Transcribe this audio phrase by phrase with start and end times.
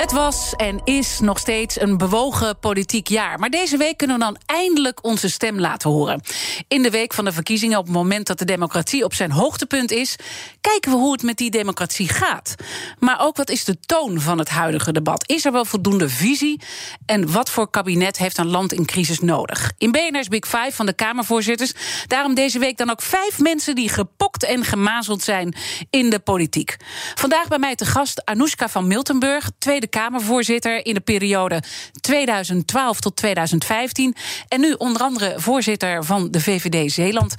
[0.00, 3.38] Het was en is nog steeds een bewogen politiek jaar.
[3.38, 6.20] Maar deze week kunnen we dan eindelijk onze stem laten horen.
[6.68, 9.90] In de week van de verkiezingen, op het moment dat de democratie op zijn hoogtepunt
[9.90, 10.16] is,
[10.60, 12.54] kijken we hoe het met die democratie gaat.
[12.98, 15.28] Maar ook wat is de toon van het huidige debat?
[15.28, 16.60] Is er wel voldoende visie?
[17.06, 19.72] En wat voor kabinet heeft een land in crisis nodig?
[19.78, 21.72] In BNR's Big Five van de Kamervoorzitters.
[22.06, 25.54] Daarom deze week dan ook vijf mensen die gepokt en gemazeld zijn
[25.90, 26.76] in de politiek.
[27.14, 31.62] Vandaag bij mij te gast Anoushka van Miltenburg, Tweede Kamervoorzitter in de periode
[32.00, 34.14] 2012 tot 2015.
[34.48, 37.34] En nu onder andere voorzitter van de VVD Zeeland.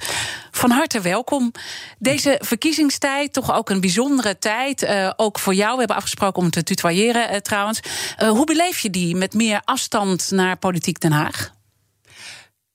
[0.50, 1.52] Van harte welkom.
[1.98, 4.82] Deze verkiezingstijd, toch ook een bijzondere tijd.
[4.82, 5.72] Uh, ook voor jou.
[5.72, 7.80] We hebben afgesproken om te tutoyeren uh, trouwens.
[8.22, 11.52] Uh, hoe beleef je die met meer afstand naar politiek Den Haag?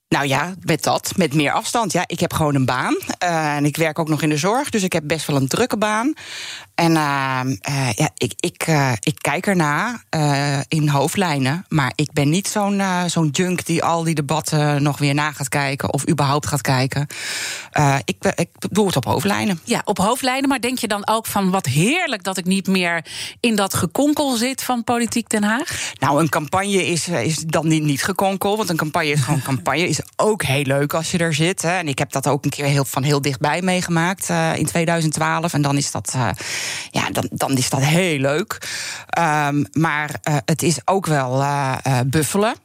[0.09, 1.91] Nou ja, met dat, met meer afstand.
[1.91, 2.97] Ja, ik heb gewoon een baan.
[3.17, 5.77] En ik werk ook nog in de zorg, dus ik heb best wel een drukke
[5.77, 6.13] baan.
[6.77, 7.39] En uh,
[7.69, 8.67] uh, ja, ik, ik,
[8.99, 10.01] ik kijk erna
[10.67, 11.65] in hoofdlijnen.
[11.69, 15.49] Maar ik ben niet zo'n zo'n junk die al die debatten nog weer na gaat
[15.49, 15.93] kijken.
[15.93, 17.07] of überhaupt gaat kijken.
[18.05, 19.59] ik, ik doe het op hoofdlijnen.
[19.63, 20.49] Ja, op hoofdlijnen.
[20.49, 23.05] Maar denk je dan ook van wat heerlijk dat ik niet meer
[23.39, 25.93] in dat gekonkel zit van Politiek Den Haag?
[25.99, 28.57] Nou, een campagne is, is dan niet, niet gekonkel.
[28.57, 29.87] Want een campagne is gewoon campagne.
[29.87, 31.61] Is ook heel leuk als je er zit.
[31.61, 31.77] Hè.
[31.77, 35.53] En ik heb dat ook een keer heel, van heel dichtbij meegemaakt in 2012.
[35.53, 36.15] En dan is dat
[36.91, 38.67] ja, dan, dan is dat heel leuk.
[39.19, 42.55] Um, maar uh, het is ook wel uh, uh, buffelen.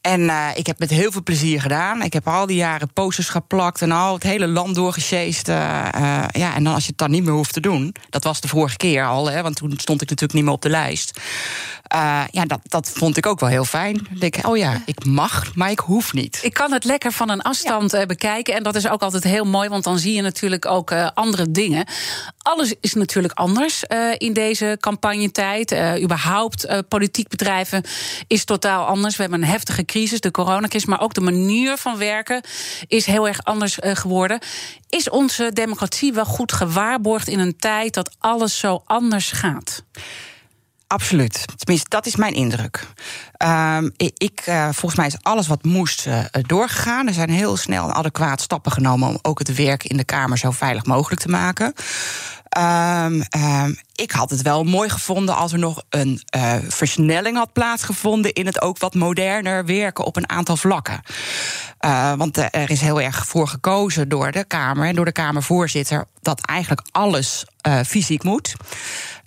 [0.00, 2.02] En ik heb met heel veel plezier gedaan.
[2.02, 5.46] Ik heb al die jaren posters geplakt en al het hele land doorgesjeest.
[5.46, 7.94] Ja, en dan als je het dan niet meer hoeft te doen.
[8.10, 10.62] Dat was de vorige keer al, hè, want toen stond ik natuurlijk niet meer op
[10.62, 11.20] de lijst.
[12.30, 13.94] Ja, dat, dat vond ik ook wel heel fijn.
[13.94, 16.38] Dan denk ik, oh ja, ik mag, maar ik hoef niet.
[16.42, 18.06] Ik kan het lekker van een afstand ja.
[18.06, 18.54] bekijken.
[18.54, 21.86] En dat is ook altijd heel mooi, want dan zie je natuurlijk ook andere dingen.
[22.38, 23.84] Alles is natuurlijk anders
[24.16, 25.74] in deze campagnetijd.
[26.02, 27.82] überhaupt, politiek bedrijven
[28.26, 29.16] is totaal anders.
[29.16, 32.42] We hebben een heftige crisis, de coronacrisis, maar ook de manier van werken
[32.86, 34.38] is heel erg anders geworden.
[34.88, 39.82] Is onze democratie wel goed gewaarborgd in een tijd dat alles zo anders gaat?
[40.88, 41.44] Absoluut.
[41.56, 42.86] Tenminste, dat is mijn indruk.
[43.42, 47.06] Um, ik, uh, volgens mij is alles wat moest uh, doorgegaan.
[47.06, 50.50] Er zijn heel snel adequaat stappen genomen om ook het werk in de Kamer zo
[50.50, 51.72] veilig mogelijk te maken.
[52.58, 57.52] Um, um, ik had het wel mooi gevonden als er nog een uh, versnelling had
[57.52, 61.00] plaatsgevonden in het ook wat moderner werken op een aantal vlakken.
[62.16, 66.46] Want er is heel erg voor gekozen door de Kamer en door de Kamervoorzitter dat
[66.46, 67.44] eigenlijk alles
[67.86, 68.54] fysiek moet.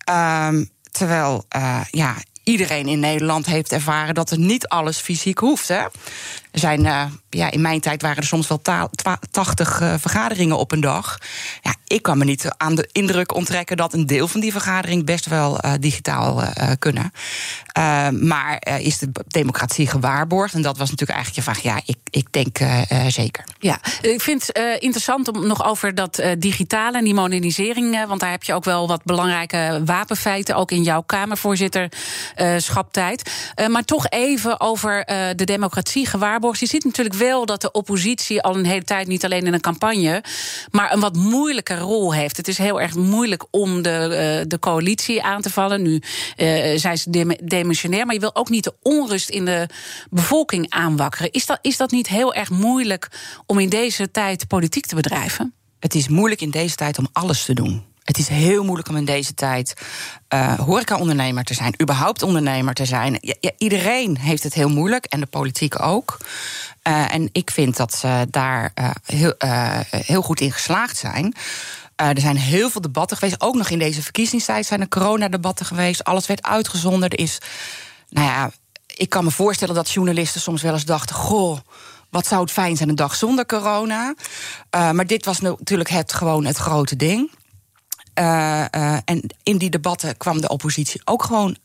[0.09, 1.45] Um, terwijl
[1.91, 5.67] ja, iedereen in Nederland heeft ervaren dat er niet alles fysiek hoeft.
[5.67, 5.83] Hè?
[6.51, 8.61] Zijn, uh, ja, in mijn tijd waren er soms wel
[9.31, 11.17] 80 uh, vergaderingen op een dag.
[11.61, 15.05] Ja, ik kan me niet aan de indruk onttrekken dat een deel van die vergadering
[15.05, 16.43] best wel uh, digitaal
[16.79, 17.11] kunnen.
[18.19, 20.53] maar is de democratie gewaarborgd?
[20.53, 21.63] En dat was natuurlijk eigenlijk je vraag.
[21.73, 22.57] Ja, ik, ik denk
[23.07, 23.43] zeker.
[23.59, 28.05] Ja, ik vind het interessant om nog over dat digitale en die modernisering.
[28.07, 33.31] want daar heb je ook wel wat belangrijke wapenfeiten, ook in jouw Kamervoorzitterschaptijd.
[33.67, 38.57] maar toch even over de democratie gewaarborgd je ziet natuurlijk wel dat de oppositie al
[38.57, 40.23] een hele tijd niet alleen in een campagne,
[40.71, 42.37] maar een wat moeilijke rol heeft.
[42.37, 45.81] Het is heel erg moeilijk om de, uh, de coalitie aan te vallen.
[45.81, 46.01] Nu
[46.37, 49.67] uh, zijn ze demissionair, maar je wil ook niet de onrust in de
[50.09, 51.31] bevolking aanwakkeren.
[51.31, 53.07] Is dat, is dat niet heel erg moeilijk
[53.45, 55.53] om in deze tijd politiek te bedrijven?
[55.79, 57.90] Het is moeilijk in deze tijd om alles te doen.
[58.01, 59.73] Het is heel moeilijk om in deze tijd
[60.33, 63.37] uh, horeca-ondernemer te zijn, überhaupt ondernemer te zijn.
[63.57, 66.17] Iedereen heeft het heel moeilijk en de politiek ook.
[66.83, 69.33] Uh, en ik vind dat ze daar uh, heel,
[69.89, 71.35] heel goed in geslaagd zijn.
[71.95, 73.41] er zijn heel veel debatten geweest.
[73.41, 76.03] Ook nog in deze verkiezingstijd zijn er coronadebatten geweest.
[76.03, 77.09] Alles werd uitgezonden.
[77.09, 77.37] Er is,
[78.09, 78.51] nou ja,
[78.95, 81.57] ik kan me voorstellen dat journalisten soms wel eens dachten: goh
[82.09, 84.13] wat zou het fijn zijn een dag zonder corona.
[84.69, 87.31] Maar dit was natuurlijk het, gewoon het grote ding.
[88.21, 91.57] Uh, uh, en in die debatten kwam de oppositie ook gewoon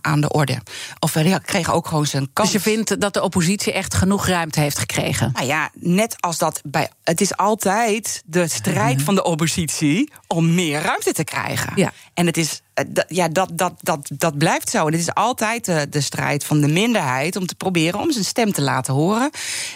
[0.00, 0.58] aan de orde.
[0.98, 2.52] Of kreeg ook gewoon zijn kans.
[2.52, 5.30] Dus je vindt dat de oppositie echt genoeg ruimte heeft gekregen?
[5.32, 6.90] Nou ja, net als dat bij.
[7.02, 11.72] Het is altijd de strijd van de oppositie om meer ruimte te krijgen.
[11.74, 11.92] Ja.
[12.14, 12.60] En het is.
[13.08, 14.86] Ja, dat, dat, dat, dat blijft zo.
[14.86, 18.24] En het is altijd de, de strijd van de minderheid om te proberen om zijn
[18.24, 19.30] stem te laten horen.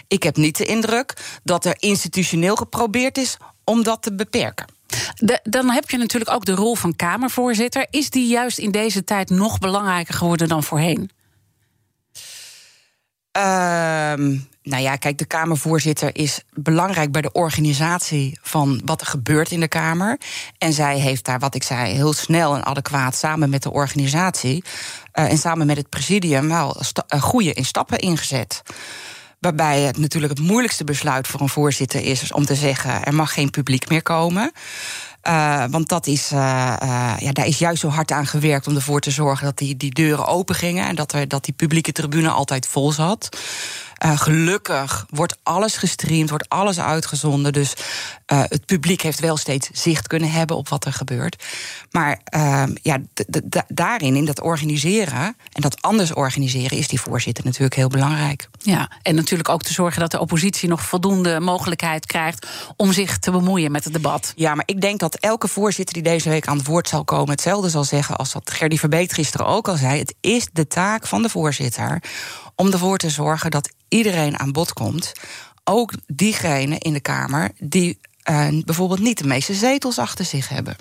[0.08, 4.74] Ik heb niet de indruk dat er institutioneel geprobeerd is om dat te beperken.
[5.14, 7.86] De, dan heb je natuurlijk ook de rol van Kamervoorzitter.
[7.90, 11.10] Is die juist in deze tijd nog belangrijker geworden dan voorheen?
[13.36, 14.12] Uh,
[14.66, 19.60] Nou ja, kijk, de Kamervoorzitter is belangrijk bij de organisatie van wat er gebeurt in
[19.60, 20.18] de Kamer.
[20.58, 24.64] En zij heeft daar, wat ik zei, heel snel en adequaat samen met de organisatie
[25.14, 26.76] uh, en samen met het presidium wel
[27.14, 28.62] uh, goede in stappen ingezet.
[29.38, 33.32] Waarbij het natuurlijk het moeilijkste besluit voor een voorzitter is om te zeggen: er mag
[33.32, 34.52] geen publiek meer komen.
[35.28, 36.38] Uh, want dat is, uh,
[36.82, 39.76] uh, ja, daar is juist zo hard aan gewerkt om ervoor te zorgen dat die,
[39.76, 43.38] die deuren open gingen en dat, er, dat die publieke tribune altijd vol zat.
[44.04, 47.52] Uh, gelukkig wordt alles gestreamd, wordt alles uitgezonden.
[47.52, 47.74] Dus
[48.32, 51.44] uh, het publiek heeft wel steeds zicht kunnen hebben op wat er gebeurt.
[51.90, 52.98] Maar uh, ja,
[53.68, 58.48] daarin, in dat organiseren en dat anders organiseren, is die voorzitter natuurlijk heel belangrijk.
[58.58, 62.46] Ja, en natuurlijk ook te zorgen dat de oppositie nog voldoende mogelijkheid krijgt
[62.76, 64.32] om zich te bemoeien met het debat.
[64.36, 67.30] Ja, maar ik denk dat elke voorzitter die deze week aan het woord zal komen,
[67.30, 69.98] hetzelfde zal zeggen als wat Gerdy Verbeet gisteren ook al zei.
[69.98, 72.02] Het is de taak van de voorzitter
[72.56, 75.12] om ervoor te zorgen dat iedereen aan bod komt.
[75.64, 77.98] Ook diegenen in de Kamer die
[78.30, 80.76] uh, bijvoorbeeld niet de meeste zetels achter zich hebben.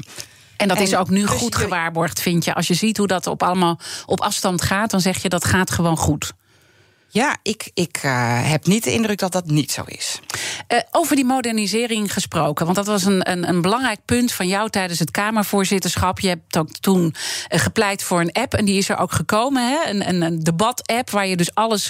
[0.57, 2.53] En dat is ook nu dus goed gewaarborgd, vind je?
[2.53, 5.71] Als je ziet hoe dat op allemaal op afstand gaat, dan zeg je dat gaat
[5.71, 6.33] gewoon goed.
[7.15, 10.19] Ja, ik, ik uh, heb niet de indruk dat dat niet zo is.
[10.73, 14.69] Uh, over die modernisering gesproken, want dat was een, een, een, belangrijk punt van jou
[14.69, 16.19] tijdens het Kamervoorzitterschap.
[16.19, 19.69] Je hebt ook toen uh, gepleit voor een app en die is er ook gekomen.
[19.69, 19.89] Hè?
[19.89, 21.89] Een, een, een debat-app waar je dus alles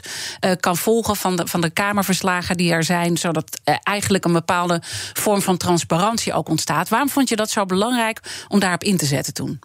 [0.59, 4.81] kan volgen van de, van de Kamerverslagen die er zijn, zodat eigenlijk een bepaalde
[5.13, 6.89] vorm van transparantie ook ontstaat.
[6.89, 9.59] Waarom vond je dat zo belangrijk om daarop in te zetten toen?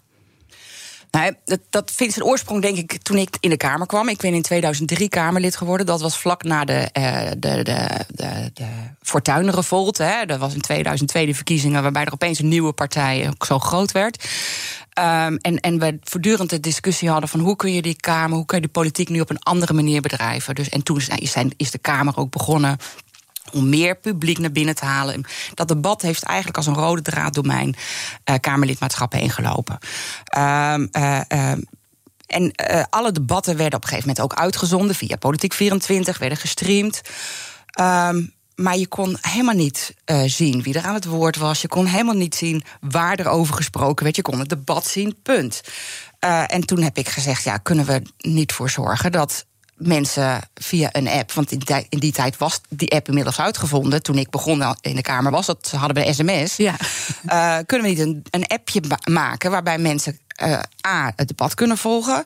[1.10, 4.08] Nou, dat, dat vindt zijn oorsprong, denk ik, toen ik in de Kamer kwam.
[4.08, 5.86] Ik ben in 2003 Kamerlid geworden.
[5.86, 10.04] Dat was vlak na de, uh, de, de, de, de.
[10.04, 10.26] Hè.
[10.26, 14.28] Dat was in 2002 de verkiezingen, waarbij er opeens een nieuwe partij zo groot werd.
[14.98, 18.46] Um, en, en we voortdurend de discussie hadden van hoe kun je die Kamer, hoe
[18.46, 20.54] kun je de politiek nu op een andere manier bedrijven.
[20.54, 22.78] Dus, en toen zijn, is de Kamer ook begonnen
[23.52, 25.24] om meer publiek naar binnen te halen.
[25.54, 27.76] Dat debat heeft eigenlijk als een rode draad door mijn
[28.30, 29.78] uh, Kamerlidmaatschap heen gelopen.
[30.38, 31.52] Um, uh, uh,
[32.26, 32.52] en
[32.90, 37.00] alle debatten werden op een gegeven moment ook uitgezonden via Politiek 24, werden gestreamd.
[37.80, 39.94] Um, maar je kon helemaal niet
[40.26, 41.62] zien wie er aan het woord was.
[41.62, 44.16] Je kon helemaal niet zien waar er over gesproken werd.
[44.16, 45.60] Je kon het debat zien, punt.
[46.46, 49.46] En toen heb ik gezegd: ja, kunnen we niet voor zorgen dat
[49.80, 51.32] mensen via een app.
[51.32, 54.02] Want in die, in die, tijd was die app inmiddels uitgevonden.
[54.02, 56.56] Toen ik begon in de Kamer was, dat hadden we sms.
[56.56, 56.74] Ja.
[57.26, 58.80] Uh, kunnen we niet een, een appje
[59.10, 62.24] maken waarbij mensen uh, A, het debat kunnen volgen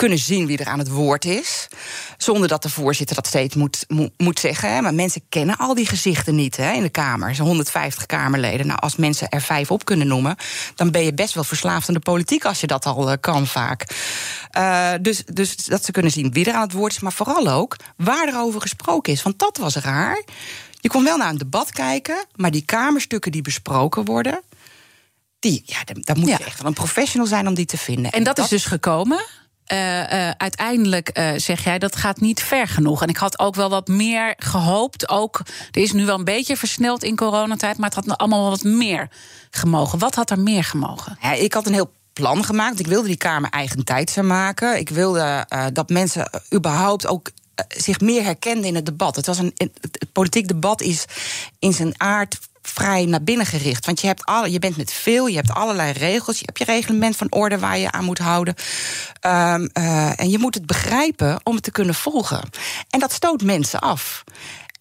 [0.00, 1.68] kunnen zien wie er aan het woord is.
[2.16, 3.86] Zonder dat de voorzitter dat steeds moet,
[4.16, 4.74] moet zeggen.
[4.74, 4.80] Hè.
[4.80, 7.34] Maar mensen kennen al die gezichten niet hè, in de Kamer.
[7.34, 8.66] Ze 150 Kamerleden.
[8.66, 10.36] Nou, als mensen er vijf op kunnen noemen,
[10.74, 13.46] dan ben je best wel verslaafd aan de politiek als je dat al uh, kan
[13.46, 13.86] vaak.
[14.58, 17.48] Uh, dus, dus dat ze kunnen zien wie er aan het woord is, maar vooral
[17.48, 19.22] ook waar er over gesproken is.
[19.22, 20.22] Want dat was raar.
[20.80, 24.42] Je kon wel naar een debat kijken, maar die Kamerstukken die besproken worden.
[25.38, 28.12] Die, ja, daar moet je echt wel een professional zijn om die te vinden.
[28.12, 29.24] En, dat, dat is dus gekomen?
[29.72, 33.02] Uh, uiteindelijk uh, zeg jij dat gaat niet ver genoeg.
[33.02, 35.08] En ik had ook wel wat meer gehoopt.
[35.08, 35.40] Ook,
[35.70, 39.08] er is nu wel een beetje versneld in coronatijd, maar het had allemaal wat meer
[39.50, 39.98] gemogen.
[39.98, 41.18] Wat had er meer gemogen?
[41.20, 42.80] Ja, ik had een heel plan gemaakt.
[42.80, 44.78] Ik wilde die Kamer eigen tijd maken.
[44.78, 47.30] Ik wilde dat mensen überhaupt ook
[47.68, 49.16] zich meer herkenden in het debat.
[49.16, 51.04] Het, was een, het politiek debat is
[51.58, 53.86] in zijn aard vrij naar binnen gericht.
[53.86, 56.38] Want je, hebt alle, je bent met veel, je hebt allerlei regels.
[56.38, 58.54] Je hebt je reglement van orde waar je aan moet houden.
[59.26, 62.40] Um, uh, en je moet het begrijpen om het te kunnen volgen.
[62.90, 64.24] En dat stoot mensen af.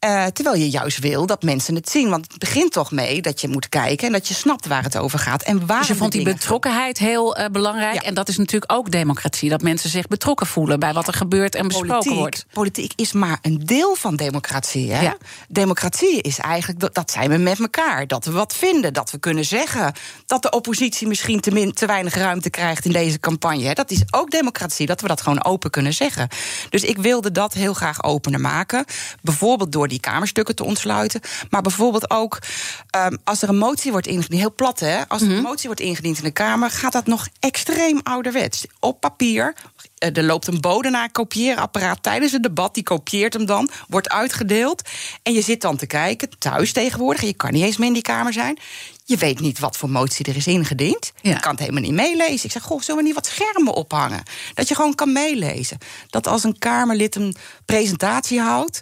[0.06, 2.10] Uh, terwijl je juist wil dat mensen het zien.
[2.10, 4.98] Want het begint toch mee dat je moet kijken en dat je snapt waar het
[4.98, 5.44] over gaat.
[5.44, 7.94] En waar dus je vond die betrokkenheid heel uh, belangrijk.
[7.94, 8.02] Ja.
[8.02, 9.50] En dat is natuurlijk ook democratie.
[9.50, 12.46] Dat mensen zich betrokken voelen bij wat er gebeurt en besproken politiek, wordt.
[12.54, 14.92] Politiek is maar een deel van democratie.
[14.92, 15.02] Hè?
[15.02, 15.18] Ja.
[15.48, 18.08] Democratie is eigenlijk dat, dat zijn we met elkaar.
[18.08, 18.94] Dat we wat vinden.
[18.94, 19.94] Dat we kunnen zeggen
[20.26, 23.64] dat de oppositie misschien te, min, te weinig ruimte krijgt in deze campagne.
[23.64, 23.74] Hè?
[23.74, 24.86] Dat is ook democratie.
[24.86, 26.28] Dat we dat gewoon open kunnen zeggen.
[26.70, 28.86] Dus ik wilde dat heel graag opener maken.
[29.22, 31.22] Bijvoorbeeld door die kamerstukken te ontsluiten.
[31.50, 32.40] Maar bijvoorbeeld ook
[32.96, 35.44] um, als er een motie wordt ingediend, heel plat hè, als er een mhm.
[35.44, 38.66] motie wordt ingediend in de Kamer, gaat dat nog extreem ouderwets.
[38.80, 39.56] Op papier,
[39.98, 42.74] eh, er loopt een bode naar een kopieerapparaat tijdens het debat.
[42.74, 44.90] Die kopieert hem dan, wordt uitgedeeld.
[45.24, 47.22] En je zit dan te kijken, thuis tegenwoordig.
[47.22, 48.60] Je kan niet eens meer in die kamer zijn.
[49.06, 51.12] Je weet niet wat voor motie er is ingediend.
[51.22, 52.46] Je kan het helemaal niet meelezen.
[52.46, 54.24] Ik zeg, goh, zullen we niet wat schermen ophangen?
[54.54, 55.78] Dat je gewoon kan meelezen.
[56.10, 58.80] Dat als een Kamerlid een presentatie houdt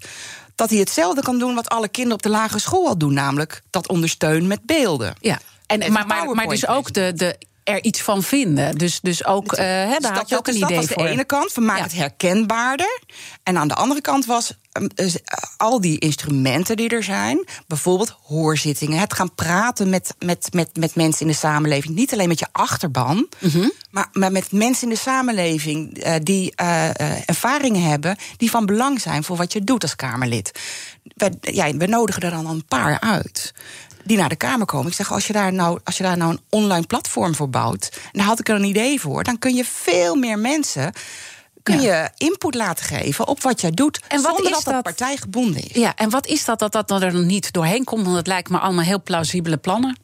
[0.57, 3.61] dat hij hetzelfde kan doen wat alle kinderen op de lagere school al doen, namelijk
[3.69, 5.15] dat ondersteunen met beelden.
[5.19, 5.39] Ja.
[5.65, 8.77] En, maar, maar, maar dus ook de, de er iets van vinden.
[8.77, 11.03] Dus, dus ook, uh, hè, daar had je ook een idee dat was voor.
[11.03, 12.99] de ene kant, we maken het herkenbaarder.
[13.43, 17.45] En aan de andere kant was Ehm, dus, eh, al die instrumenten die er zijn,
[17.67, 22.27] bijvoorbeeld hoorzittingen, het gaan praten met, met, met, met mensen in de samenleving, niet alleen
[22.27, 23.69] met je achterban, Mhm.
[23.91, 26.55] maar, maar met mensen in de samenleving uh, die
[27.25, 30.59] ervaringen hebben die van belang zijn voor wat je doet als Kamerlid.
[31.15, 33.53] We, ja, we nodigen er dan een paar uit
[34.07, 34.87] die naar de Kamer komen.
[34.87, 37.89] Ik zeg, als je daar nou, als je daar nou een online platform voor bouwt,
[37.93, 40.93] en daar had ik er een idee voor, dan kun je veel meer mensen
[41.63, 43.99] kun je input laten geven op wat jij doet.
[44.07, 45.75] En wat zonder is dat, dat partijgebonden is.
[45.75, 48.03] Ja, en wat is dat dat dat er niet doorheen komt?
[48.03, 49.97] Want het lijkt me allemaal heel plausibele plannen.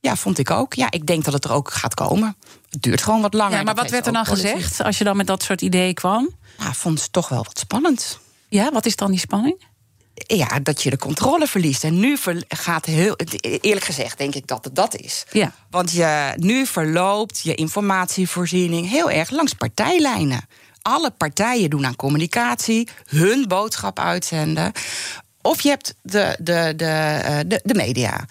[0.00, 0.74] Ja, vond ik ook.
[0.74, 2.36] Ja, ik denk dat het er ook gaat komen.
[2.70, 3.58] Het duurt gewoon wat langer.
[3.58, 6.30] Ja, maar wat werd er dan gezegd als je dan met dat soort ideeën kwam?
[6.58, 8.18] Ja, vond het toch wel wat spannend.
[8.48, 9.64] Ja, wat is dan die spanning?
[10.14, 11.84] Ja, dat je de controle verliest.
[11.84, 13.16] En nu gaat heel.
[13.40, 15.24] Eerlijk gezegd, denk ik dat het dat is.
[15.30, 15.52] Ja.
[15.70, 20.46] Want je, nu verloopt je informatievoorziening heel erg langs partijlijnen.
[20.82, 24.72] Alle partijen doen aan communicatie, hun boodschap uitzenden.
[25.42, 28.26] Of je hebt de, de, de, de, de media.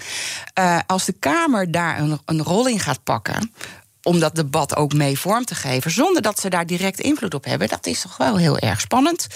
[0.59, 3.53] Uh, als de Kamer daar een, een rol in gaat pakken
[4.03, 7.45] om dat debat ook mee vorm te geven, zonder dat ze daar direct invloed op
[7.45, 9.27] hebben, dat is toch wel heel erg spannend.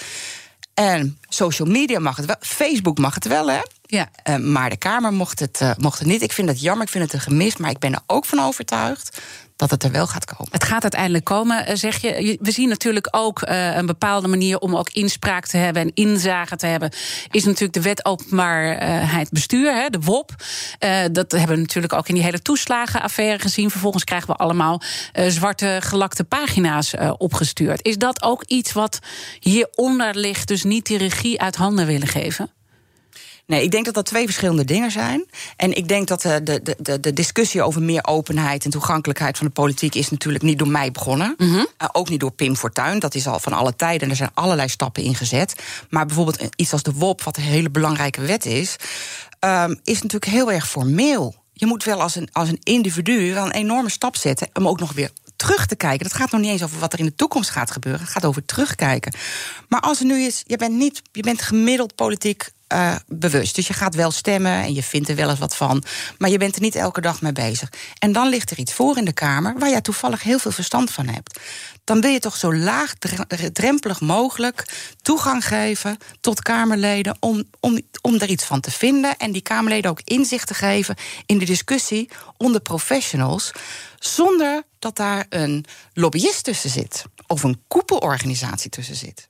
[0.76, 2.36] En social media mag het wel.
[2.40, 3.62] Facebook mag het wel, hè?
[3.86, 4.10] Ja.
[4.30, 6.22] Uh, maar de Kamer mocht het, uh, mocht het niet.
[6.22, 7.58] Ik vind het jammer, ik vind het een gemis.
[7.58, 9.22] Maar ik ben er ook van overtuigd
[9.56, 10.52] dat het er wel gaat komen.
[10.52, 12.38] Het gaat uiteindelijk komen, zeg je.
[12.42, 16.56] We zien natuurlijk ook uh, een bepaalde manier om ook inspraak te hebben en inzage
[16.56, 16.92] te hebben.
[17.32, 20.32] Is natuurlijk de wet openbaarheid bestuur, de WOP.
[20.80, 23.70] Uh, dat hebben we natuurlijk ook in die hele toeslagenaffaire gezien.
[23.70, 24.82] Vervolgens krijgen we allemaal
[25.28, 27.86] zwarte gelakte pagina's opgestuurd.
[27.86, 29.00] Is dat ook iets wat
[29.40, 32.50] hieronder ligt, dus niet die regie uit handen willen geven?
[33.48, 35.26] Nee, ik denk dat dat twee verschillende dingen zijn.
[35.58, 39.48] En ik denk dat de, de, de, de discussie over meer openheid en toegankelijkheid van
[39.48, 41.34] de politiek is natuurlijk niet door mij begonnen.
[41.38, 41.68] Mm -hmm.
[41.82, 43.00] uh, ook niet door Pim Fortuyn.
[43.00, 44.02] Dat is al van alle tijden.
[44.02, 45.56] En er zijn allerlei stappen in gezet.
[45.90, 48.76] Maar bijvoorbeeld iets als de WOP, wat een hele belangrijke wet is,
[49.40, 51.36] um, is natuurlijk heel erg formeel.
[51.54, 54.80] Je moet wel als een, als een individu wel een enorme stap zetten om ook
[54.80, 56.08] nog weer terug te kijken.
[56.08, 58.02] Dat gaat nog niet eens over wat er in de toekomst gaat gebeuren.
[58.02, 59.14] Het gaat over terugkijken.
[59.70, 63.56] Maar als er nu is, je bent niet, je bent gemiddeld politiek uh, bewust.
[63.56, 65.84] Dus je gaat wel stemmen en je vindt er wel eens wat van.
[66.18, 67.70] Maar je bent er niet elke dag mee bezig.
[68.00, 70.92] En dan ligt er iets voor in de Kamer waar jij toevallig heel veel verstand
[70.92, 71.40] van hebt.
[71.84, 74.66] Dan wil je toch zo laagdrempelig mogelijk
[75.02, 79.18] toegang geven tot Kamerleden om, om, om er iets van te vinden.
[79.18, 80.96] En die Kamerleden ook inzicht te geven
[81.26, 83.52] in de discussie onder professionals.
[84.00, 87.04] Zonder dat daar een lobbyist tussen zit.
[87.28, 89.30] Of een koepelorganisatie tussen zit.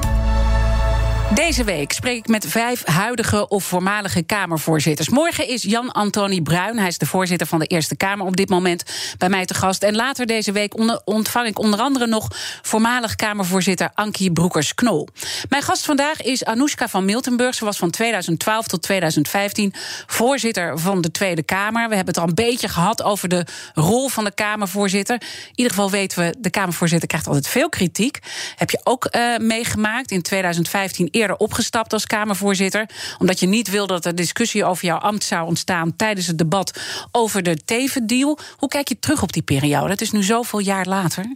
[1.33, 5.09] Deze week spreek ik met vijf huidige of voormalige Kamervoorzitters.
[5.09, 8.49] Morgen is Jan Antoni Bruin, hij is de voorzitter van de Eerste Kamer op dit
[8.49, 8.83] moment
[9.17, 9.83] bij mij te gast.
[9.83, 10.73] En later deze week
[11.05, 12.27] ontvang ik onder andere nog
[12.61, 15.07] voormalig Kamervoorzitter Ankie Broekers-Knol.
[15.49, 17.55] Mijn gast vandaag is Anoushka van Miltenburg.
[17.55, 19.73] Ze was van 2012 tot 2015
[20.07, 21.89] voorzitter van de Tweede Kamer.
[21.89, 25.15] We hebben het al een beetje gehad over de rol van de Kamervoorzitter.
[25.15, 28.19] In ieder geval weten we, de Kamervoorzitter krijgt altijd veel kritiek.
[28.55, 32.89] Heb je ook uh, meegemaakt in 2015 opgestapt als Kamervoorzitter.
[33.17, 36.79] Omdat je niet wilde dat er discussie over jouw ambt zou ontstaan tijdens het debat
[37.11, 38.39] over de Teven-deal.
[38.57, 39.89] Hoe kijk je terug op die periode?
[39.89, 41.35] Het is nu zoveel jaar later.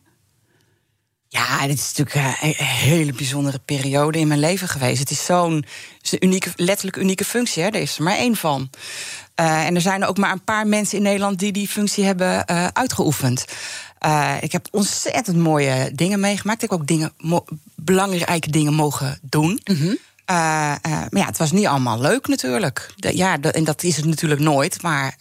[1.28, 5.00] Ja, dit is natuurlijk een hele bijzondere periode in mijn leven geweest.
[5.00, 5.66] Het is zo'n
[6.20, 7.64] unieke, letterlijk unieke functie.
[7.64, 7.70] Hè?
[7.70, 8.70] Er is er maar één van.
[9.40, 12.44] Uh, en er zijn ook maar een paar mensen in Nederland die die functie hebben
[12.52, 13.46] uh, uitgeoefend.
[14.06, 16.64] Uh, ik heb ontzettend mooie dingen meegemaakt.
[16.64, 17.14] Ik heb ook dingen,
[17.76, 19.60] belangrijke dingen mogen doen.
[19.64, 19.98] Mm -hmm.
[20.26, 22.94] maar ja, het was niet allemaal leuk natuurlijk.
[22.96, 24.82] De, ja, de, en dat is het natuurlijk nooit.
[24.82, 25.16] Maar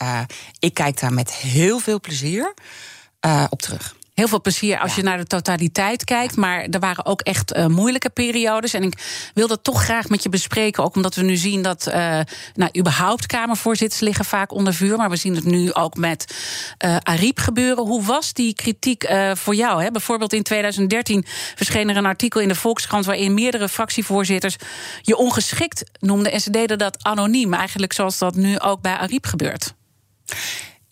[0.59, 2.55] ik kijk daar met heel veel plezier
[3.51, 3.95] op terug.
[4.15, 4.97] Heel veel plezier als ja.
[4.97, 6.37] je naar de totaliteit kijkt.
[6.37, 8.75] Maar er waren ook echt uh, moeilijke periodes.
[8.75, 10.85] En ik wil dat toch graag met je bespreken.
[10.85, 11.87] Ook omdat we nu zien dat.
[11.89, 12.21] Uh,
[12.55, 14.97] nou, überhaupt Kamervoorzitters liggen vaak onder vuur.
[14.97, 16.37] Maar we zien het nu ook met
[16.85, 17.85] uh, Ariep gebeuren.
[17.85, 19.83] Hoe was die kritiek voor jou?
[19.83, 19.91] Hè?
[19.91, 23.05] Bijvoorbeeld in 2013 verscheen er een artikel in de Volkskrant.
[23.05, 24.57] waarin meerdere fractievoorzitters
[25.03, 26.33] je ongeschikt noemden.
[26.33, 27.55] En ze deden dat anoniem.
[27.55, 29.75] Eigenlijk zoals dat nu ook bij Ariep gebeurt.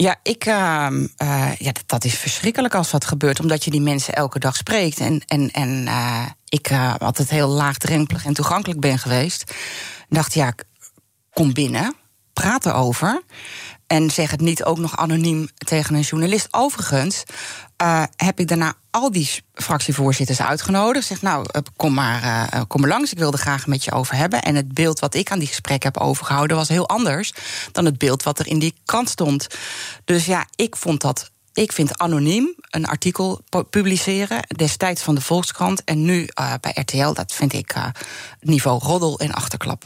[0.02, 0.86] Ja, ik, uh,
[1.22, 4.56] uh, ja dat, dat, is verschrikkelijk als dat gebeurt, omdat je die mensen elke dag
[4.56, 4.98] spreekt.
[4.98, 9.54] En, en, en uh, ik altijd heel laagdrempelig en toegankelijk ben geweest.
[10.08, 10.52] Dacht, ja,
[11.32, 11.94] kom binnen,
[12.32, 13.22] praat erover.
[13.92, 16.48] En zeg het niet ook nog anoniem tegen een journalist.
[16.50, 17.22] Overigens
[17.82, 21.06] uh, heb ik daarna al die fractievoorzitters uitgenodigd.
[21.06, 22.22] Zeg, nou, eh, kom maar,
[22.54, 23.12] uh, kom maar langs.
[23.12, 24.42] Ik wilde graag met je over hebben.
[24.42, 27.32] En het beeld wat ik aan die gesprekken heb overgehouden was heel anders
[27.72, 29.46] dan het beeld wat er in die krant stond.
[30.04, 31.30] Dus ja, ik vond dat.
[31.52, 36.28] Ik vind anoniem een artikel publiceren, destijds van de Volkskrant en nu
[36.60, 37.74] bij RTL, dat vind ik
[38.40, 39.84] niveau roddel en achterklap.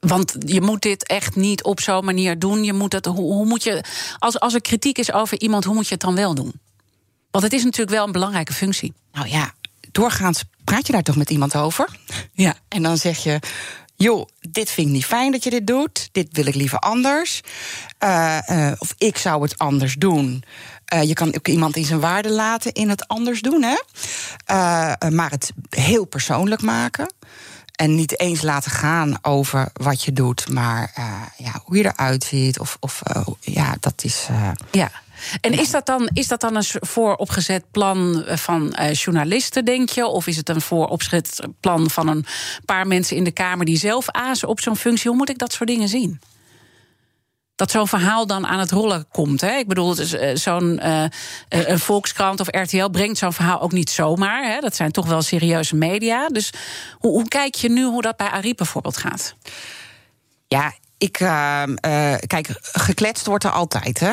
[0.00, 2.64] Want je moet dit echt niet op zo'n manier doen.
[2.64, 3.84] Je moet het, hoe, hoe moet je,
[4.18, 6.52] als, als er kritiek is over iemand, hoe moet je het dan wel doen?
[7.30, 8.92] Want het is natuurlijk wel een belangrijke functie.
[9.12, 9.52] Nou ja,
[9.92, 11.88] doorgaans praat je daar toch met iemand over?
[12.32, 12.54] Ja.
[12.68, 13.40] En dan zeg je.
[13.96, 16.08] Joh, dit vind ik niet fijn dat je dit doet.
[16.12, 17.40] Dit wil ik liever anders.
[18.04, 20.44] Uh, uh, of ik zou het anders doen.
[20.94, 23.76] Uh, je kan ook iemand in zijn waarde laten in het anders doen, hè?
[25.10, 27.12] maar het heel persoonlijk maken.
[27.78, 30.92] En niet eens laten gaan over wat je doet, maar
[31.36, 32.58] ja, hoe je eruit ziet.
[32.58, 33.02] Of, of
[33.40, 34.28] ja, dat is.
[34.70, 34.90] ja.
[35.40, 40.06] En is dat dan, is dat dan een vooropgezet plan van journalisten, denk je?
[40.06, 42.26] Of is het een vooropgezet plan van een
[42.64, 45.08] paar mensen in de Kamer die zelf azen op zo'n functie?
[45.08, 46.20] Hoe moet ik dat soort dingen zien?
[47.58, 49.40] Dat zo'n verhaal dan aan het rollen komt.
[49.40, 49.56] Hè?
[49.56, 51.04] Ik bedoel, uh, zo'n uh,
[51.48, 54.44] een Volkskrant of RTL brengt zo'n verhaal ook niet zomaar.
[54.44, 54.60] Hè?
[54.60, 56.28] Dat zijn toch wel serieuze media.
[56.28, 56.52] Dus
[56.92, 59.34] hoe, hoe kijk je nu hoe dat bij Ariep bijvoorbeeld gaat?
[60.48, 61.12] Ja, ik.
[62.26, 64.12] kijk, gekletst wordt er altijd, hè?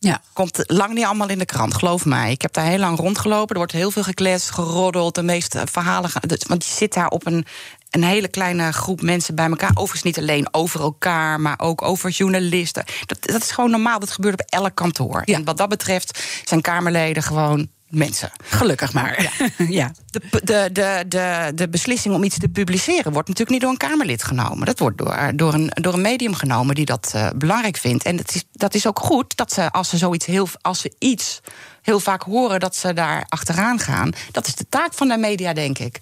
[0.00, 0.20] Ja.
[0.32, 2.30] Komt lang niet allemaal in de krant, geloof mij.
[2.30, 3.48] Ik heb daar heel lang rondgelopen.
[3.48, 5.14] Er wordt heel veel gekletst, geroddeld.
[5.14, 6.10] De meeste verhalen.
[6.46, 7.46] Want je zit daar op een,
[7.90, 9.70] een hele kleine groep mensen bij elkaar.
[9.70, 12.84] Overigens niet alleen over elkaar, maar ook over journalisten.
[13.06, 13.98] Dat, dat is gewoon normaal.
[13.98, 15.22] Dat gebeurt op elk kantoor.
[15.24, 15.34] Ja.
[15.34, 18.30] En wat dat betreft zijn Kamerleden gewoon mensen.
[18.42, 19.22] Gelukkig maar.
[19.22, 19.30] Ja.
[19.68, 19.92] ja.
[20.10, 23.88] De, de, de, de, de beslissing om iets te publiceren wordt natuurlijk niet door een
[23.88, 24.66] Kamerlid genomen.
[24.66, 28.04] Dat wordt door, door, een, door een medium genomen die dat uh, belangrijk vindt.
[28.04, 30.92] En dat is, dat is ook goed dat ze, als ze zoiets heel, als ze
[30.98, 31.40] iets
[31.82, 34.10] heel vaak horen dat ze daar achteraan gaan.
[34.32, 35.98] Dat is de taak van de media, denk ik.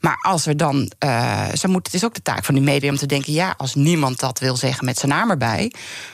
[0.00, 0.92] Maar als er dan.
[1.04, 3.54] Uh, ze moet, het is ook de taak van die media om te denken: ja,
[3.56, 5.72] als niemand dat wil zeggen met zijn naam erbij.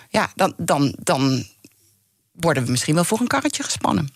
[0.09, 1.45] Ja, dan, dan, dan
[2.33, 4.09] worden we misschien wel voor een karretje gespannen.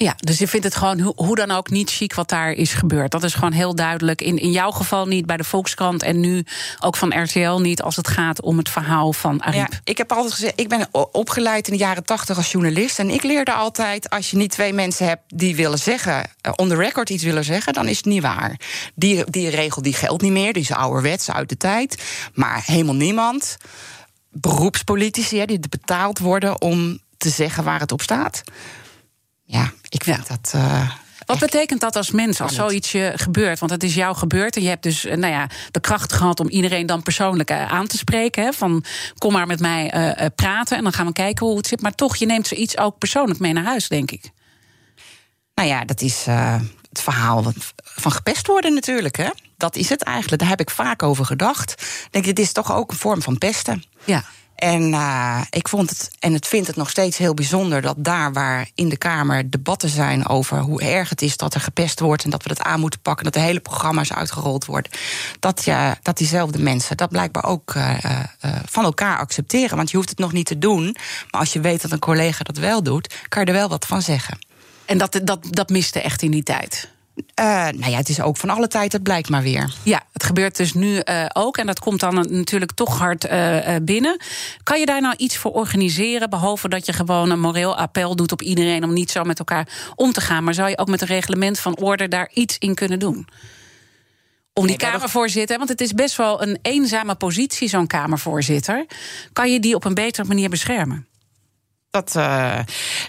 [0.00, 3.10] Ja, dus je vindt het gewoon hoe dan ook niet chic wat daar is gebeurd.
[3.10, 4.20] Dat is gewoon heel duidelijk.
[4.20, 6.44] In, in jouw geval niet, bij de Volkskrant en nu
[6.80, 7.82] ook van RTL niet...
[7.82, 9.72] als het gaat om het verhaal van Ariep.
[9.72, 12.98] Ja, ik heb altijd gezegd, ik ben opgeleid in de jaren tachtig als journalist...
[12.98, 16.24] en ik leerde altijd, als je niet twee mensen hebt die willen zeggen...
[16.40, 18.60] Eh, on the record iets willen zeggen, dan is het niet waar.
[18.94, 22.02] Die, die regel die geldt niet meer, die is ouderwets, uit de tijd.
[22.34, 23.56] Maar helemaal niemand,
[24.30, 26.60] beroepspolitici die betaald worden...
[26.60, 28.42] om te zeggen waar het op staat...
[29.50, 30.52] Ja, ik vind dat.
[30.54, 30.90] Uh,
[31.26, 33.58] wat betekent dat als mens, als zoiets je gebeurt?
[33.58, 36.40] Want het is jou gebeurd en je hebt dus eh, nou ja, de kracht gehad
[36.40, 38.44] om iedereen dan persoonlijk eh, aan te spreken.
[38.44, 38.84] Hè, van
[39.18, 41.80] kom maar met mij uh, praten en dan gaan we kijken hoe het zit.
[41.80, 44.30] Maar toch, je neemt zoiets ook persoonlijk mee naar huis, denk ik.
[45.54, 49.16] Nou ja, dat is uh, het verhaal van gepest worden natuurlijk.
[49.16, 49.28] Hè?
[49.56, 50.40] Dat is het eigenlijk.
[50.40, 51.82] Daar heb ik vaak over gedacht.
[52.10, 53.84] Denk dit is toch ook een vorm van pesten.
[54.04, 54.24] Ja.
[54.58, 58.32] En uh, ik vond het, en het vind het nog steeds heel bijzonder dat daar
[58.32, 62.24] waar in de Kamer debatten zijn over hoe erg het is dat er gepest wordt
[62.24, 64.92] en dat we dat aan moeten pakken, dat de hele programma's uitgerold worden,
[65.38, 69.76] dat, ja, dat diezelfde mensen dat blijkbaar ook uh, uh, van elkaar accepteren.
[69.76, 70.96] Want je hoeft het nog niet te doen,
[71.30, 73.86] maar als je weet dat een collega dat wel doet, kan je er wel wat
[73.86, 74.38] van zeggen.
[74.84, 76.88] En dat, dat, dat miste echt in die tijd?
[77.40, 79.74] Uh, nou ja, het is ook van alle tijd, het blijkt maar weer.
[79.82, 81.56] Ja, het gebeurt dus nu uh, ook.
[81.56, 84.20] En dat komt dan natuurlijk toch hard uh, binnen.
[84.62, 86.30] Kan je daar nou iets voor organiseren?
[86.30, 89.68] Behalve dat je gewoon een moreel appel doet op iedereen om niet zo met elkaar
[89.94, 90.44] om te gaan.
[90.44, 93.28] Maar zou je ook met een reglement van orde daar iets in kunnen doen?
[94.52, 98.86] Om die nee, Kamervoorzitter, want het is best wel een eenzame positie, zo'n Kamervoorzitter.
[99.32, 101.06] Kan je die op een betere manier beschermen?
[101.90, 102.58] Dat, uh,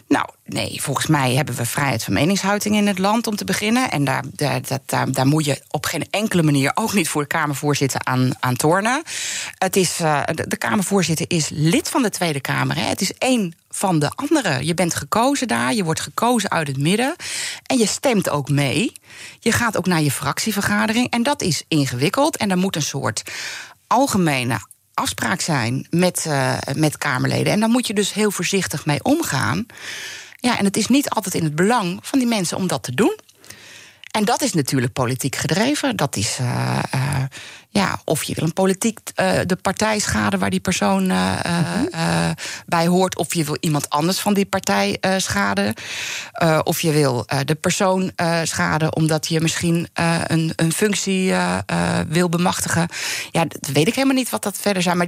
[0.09, 3.91] nou, nee, volgens mij hebben we vrijheid van meningsuiting in het land om te beginnen.
[3.91, 7.27] En daar, daar, daar, daar moet je op geen enkele manier ook niet voor de
[7.27, 9.03] Kamervoorzitter aan, aan tornen.
[9.57, 12.75] Het is, uh, de, Kamervoorzitter is lid van de Tweede Kamer.
[12.75, 12.81] Hè.
[12.81, 14.65] Het is één van de anderen.
[14.65, 17.15] Je bent gekozen daar, je wordt gekozen uit het midden.
[17.65, 18.91] En je stemt ook mee.
[19.39, 21.09] Je gaat ook naar je fractievergadering.
[21.09, 22.37] En dat is ingewikkeld.
[22.37, 23.23] En er moet een soort
[23.87, 24.59] algemene
[24.99, 27.53] afspraak zijn met, uh, met Kamerleden.
[27.53, 29.65] En daar moet je dus heel voorzichtig mee omgaan.
[30.35, 32.93] Ja, en het is niet altijd in het belang van die mensen om dat te
[32.93, 33.17] doen.
[34.11, 35.95] En dat is natuurlijk politiek gedreven.
[35.95, 36.37] Dat is.
[36.41, 37.23] Uh, uh,
[37.71, 41.89] ja, of je wil een politiek uh, de partij schaden waar die persoon -hmm.
[42.65, 45.73] bij hoort, of je wil iemand anders van die partij schaden,
[46.63, 48.11] of je wil de persoon
[48.43, 49.87] schaden omdat je misschien
[50.23, 51.33] een, een functie
[52.07, 52.87] wil bemachtigen.
[53.31, 54.97] Ja, dat weet ik helemaal niet wat dat verder zijn.
[54.97, 55.07] Maar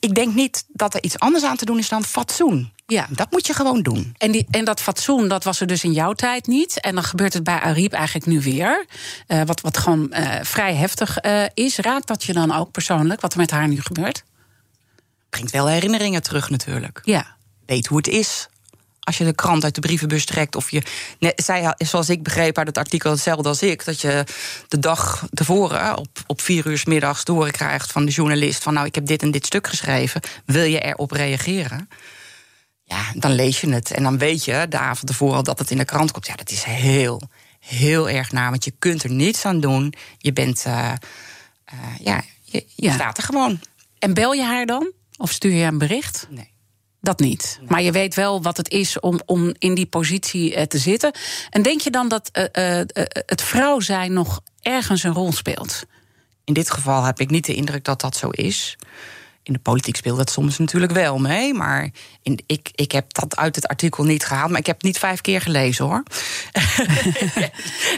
[0.00, 2.72] ik denk niet dat er iets anders aan te doen is dan fatsoen.
[2.90, 3.06] Ja.
[3.10, 4.14] Dat moet je gewoon doen.
[4.18, 6.80] En, die, en dat fatsoen, dat was er dus in jouw tijd niet.
[6.80, 8.86] En dan gebeurt het bij Ariep eigenlijk nu weer.
[9.28, 11.76] Uh, wat, wat gewoon uh, vrij heftig uh, is.
[11.76, 14.24] Raakt dat je dan ook persoonlijk, wat er met haar nu gebeurt?
[15.30, 17.00] Brengt wel herinneringen terug natuurlijk.
[17.04, 17.36] Ja.
[17.66, 18.48] Weet hoe het is
[19.00, 20.56] als je de krant uit de brievenbus trekt.
[20.56, 20.82] Of je.
[21.18, 23.84] Net, zij, zoals ik begreep uit het artikel hetzelfde als ik.
[23.84, 24.24] Dat je
[24.68, 28.86] de dag tevoren op, op vier uur s middags krijgt van de journalist: van nou,
[28.86, 30.20] ik heb dit en dit stuk geschreven.
[30.44, 31.88] Wil je erop reageren?
[32.90, 33.90] Ja, dan lees je het.
[33.90, 36.26] En dan weet je de avond ervoor al dat het in de krant komt.
[36.26, 37.22] Ja, dat is heel,
[37.60, 38.50] heel erg na.
[38.50, 39.94] Want je kunt er niets aan doen.
[40.18, 40.64] Je bent.
[40.66, 40.92] Uh,
[41.72, 42.94] uh, ja, je, je ja.
[42.94, 43.60] staat er gewoon.
[43.98, 44.92] En bel je haar dan?
[45.16, 46.26] Of stuur je een bericht?
[46.30, 46.50] Nee.
[47.00, 47.56] Dat niet.
[47.60, 47.68] Nee.
[47.68, 51.12] Maar je weet wel wat het is om, om in die positie uh, te zitten.
[51.50, 52.30] En denk je dan dat
[53.26, 55.84] het vrouw zijn nog ergens een rol speelt?
[56.44, 58.76] In dit geval heb ik niet de indruk dat dat zo is.
[59.50, 61.54] In de politiek speelt dat soms natuurlijk wel mee.
[61.54, 61.90] Maar
[62.22, 64.50] in, ik, ik heb dat uit het artikel niet gehaald.
[64.50, 66.02] Maar ik heb het niet vijf keer gelezen hoor.
[66.52, 67.50] Daar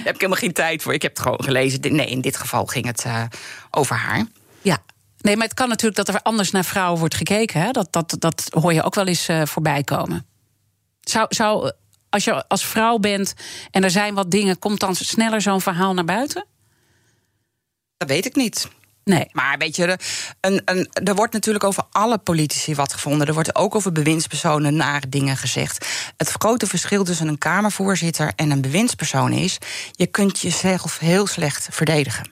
[0.04, 0.94] heb ik helemaal geen tijd voor.
[0.94, 1.80] Ik heb het gewoon gelezen.
[1.80, 3.22] Nee, in dit geval ging het uh,
[3.70, 4.26] over haar.
[4.62, 4.82] Ja.
[5.20, 7.60] Nee, maar het kan natuurlijk dat er anders naar vrouwen wordt gekeken.
[7.60, 7.70] Hè?
[7.70, 10.26] Dat, dat, dat hoor je ook wel eens uh, voorbij komen.
[11.00, 11.72] Zou, zou,
[12.10, 13.34] als je als vrouw bent
[13.70, 16.46] en er zijn wat dingen, komt dan sneller zo'n verhaal naar buiten?
[17.96, 18.68] Dat weet ik niet.
[19.04, 19.26] Nee.
[19.32, 19.98] Maar weet je,
[20.40, 23.26] een, er wordt natuurlijk over alle politici wat gevonden.
[23.26, 25.86] Er wordt ook over bewindspersonen nare dingen gezegd.
[26.16, 29.58] Het grote verschil tussen een Kamervoorzitter en een bewindspersoon is:
[29.92, 32.30] je kunt jezelf heel slecht verdedigen.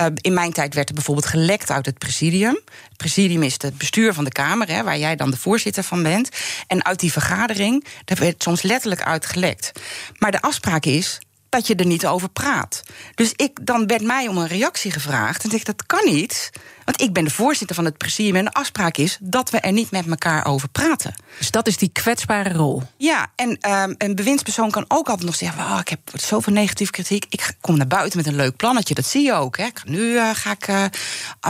[0.00, 2.60] Uh, in mijn tijd werd er bijvoorbeeld gelekt uit het presidium.
[2.88, 6.02] Het presidium is het bestuur van de Kamer, hè, waar jij dan de voorzitter van
[6.02, 6.28] bent.
[6.66, 9.72] En uit die vergadering, daar werd soms letterlijk uitgelekt.
[10.18, 12.82] Maar de afspraak is: dat je er niet over praat.
[13.14, 15.44] Dus ik, dan werd mij om een reactie gevraagd.
[15.44, 16.50] En ik dat kan niet.
[16.84, 18.36] Want ik ben de voorzitter van het presidium.
[18.36, 21.14] En de afspraak is dat we er niet met elkaar over praten.
[21.38, 22.82] Dus dat is die kwetsbare rol.
[22.96, 26.92] Ja, en um, een bewindspersoon kan ook altijd nog zeggen: oh, ik heb zoveel negatieve
[26.92, 27.26] kritiek.
[27.28, 28.94] Ik kom naar buiten met een leuk plannetje.
[28.94, 29.56] Dat zie je ook.
[29.56, 29.68] Hè.
[29.84, 30.84] Nu uh, ga ik uh,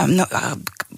[0.07, 0.51] uh,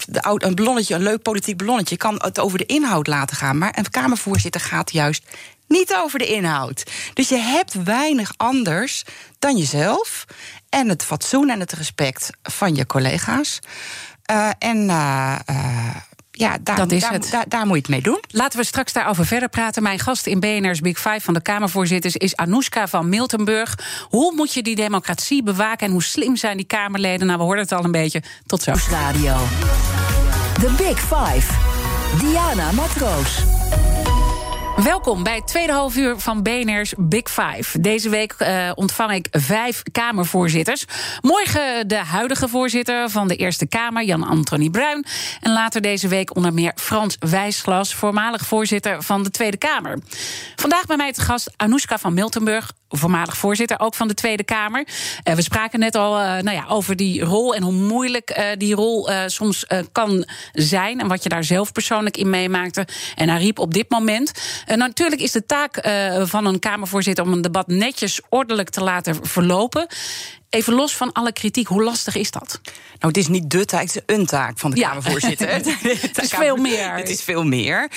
[0.05, 1.95] de, een ballonnetje, een leuk politiek ballonnetje.
[1.95, 3.57] Je kan het over de inhoud laten gaan.
[3.57, 5.23] Maar een Kamervoorzitter gaat juist
[5.69, 6.83] niet over de inhoud.
[7.13, 9.03] Dus je hebt weinig anders
[9.39, 10.25] dan jezelf.
[10.69, 13.59] En het fatsoen en het respect van je collega's.
[14.31, 15.95] Uh, en uh, uh,
[16.31, 17.27] ja, daar, dat is daar, het.
[17.31, 18.19] Daar, daar, moet je het mee doen.
[18.27, 19.83] Laten we straks daarover verder praten.
[19.83, 23.79] Mijn gast in BNR's Big Five van de Kamervoorzitters is Anoushka van Miltenburg.
[24.09, 27.27] Hoe moet je die democratie bewaken en hoe slim zijn die Kamerleden?
[27.27, 28.23] Nou, we hoorden het al een beetje.
[28.45, 28.73] Tot zo.
[28.89, 29.35] Radio.
[30.53, 31.53] The Big Five.
[32.19, 33.43] Diana Matroos.
[34.83, 37.79] Welkom bij het tweede half uur van BNR's Big Five.
[37.79, 40.85] Deze week uh, ontvang ik vijf Kamervoorzitters.
[41.21, 45.05] Morgen de huidige voorzitter van de Eerste Kamer, Jan-Anthony Bruin.
[45.41, 49.99] En later deze week onder meer Frans Wijsglas, voormalig voorzitter van de Tweede Kamer.
[50.55, 54.87] Vandaag bij mij te gast Anoushka van Miltenburg, voormalig voorzitter ook van de Tweede Kamer.
[55.23, 58.45] Uh, we spraken net al uh, nou ja, over die rol en hoe moeilijk uh,
[58.57, 60.99] die rol soms kan zijn.
[60.99, 62.87] En wat je daar zelf persoonlijk in meemaakte.
[63.15, 64.31] En hij riep op dit moment.
[64.75, 65.87] natuurlijk is de taak
[66.23, 69.87] van een Kamervoorzitter om een debat netjes ordelijk te laten verlopen.
[70.49, 72.59] Even los van alle kritiek, hoe lastig is dat?
[72.63, 74.87] Nou, het is niet de taak, het is een taak van de ja.
[74.87, 75.49] Kamervoorzitter.
[76.01, 76.95] het is veel meer.
[76.95, 77.91] Het is veel meer.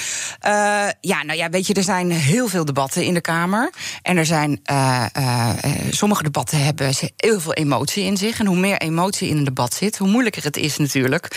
[0.47, 3.73] Uh, ja, nou ja, weet je, er zijn heel veel debatten in de Kamer.
[4.03, 5.51] En er zijn, uh, uh,
[5.91, 8.41] sommige debatten hebben heel veel emotie in zich.
[8.41, 11.29] En hoe meer emotie in een debat zit, hoe moeilijker het is natuurlijk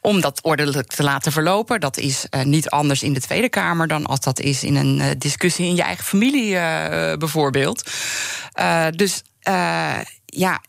[0.00, 1.80] om dat ordelijk te laten verlopen.
[1.80, 5.66] Dat is niet anders in de Tweede Kamer dan als dat is in een discussie
[5.66, 6.52] in je eigen familie,
[7.18, 7.90] bijvoorbeeld.
[8.96, 9.22] dus
[10.34, 10.62] ja,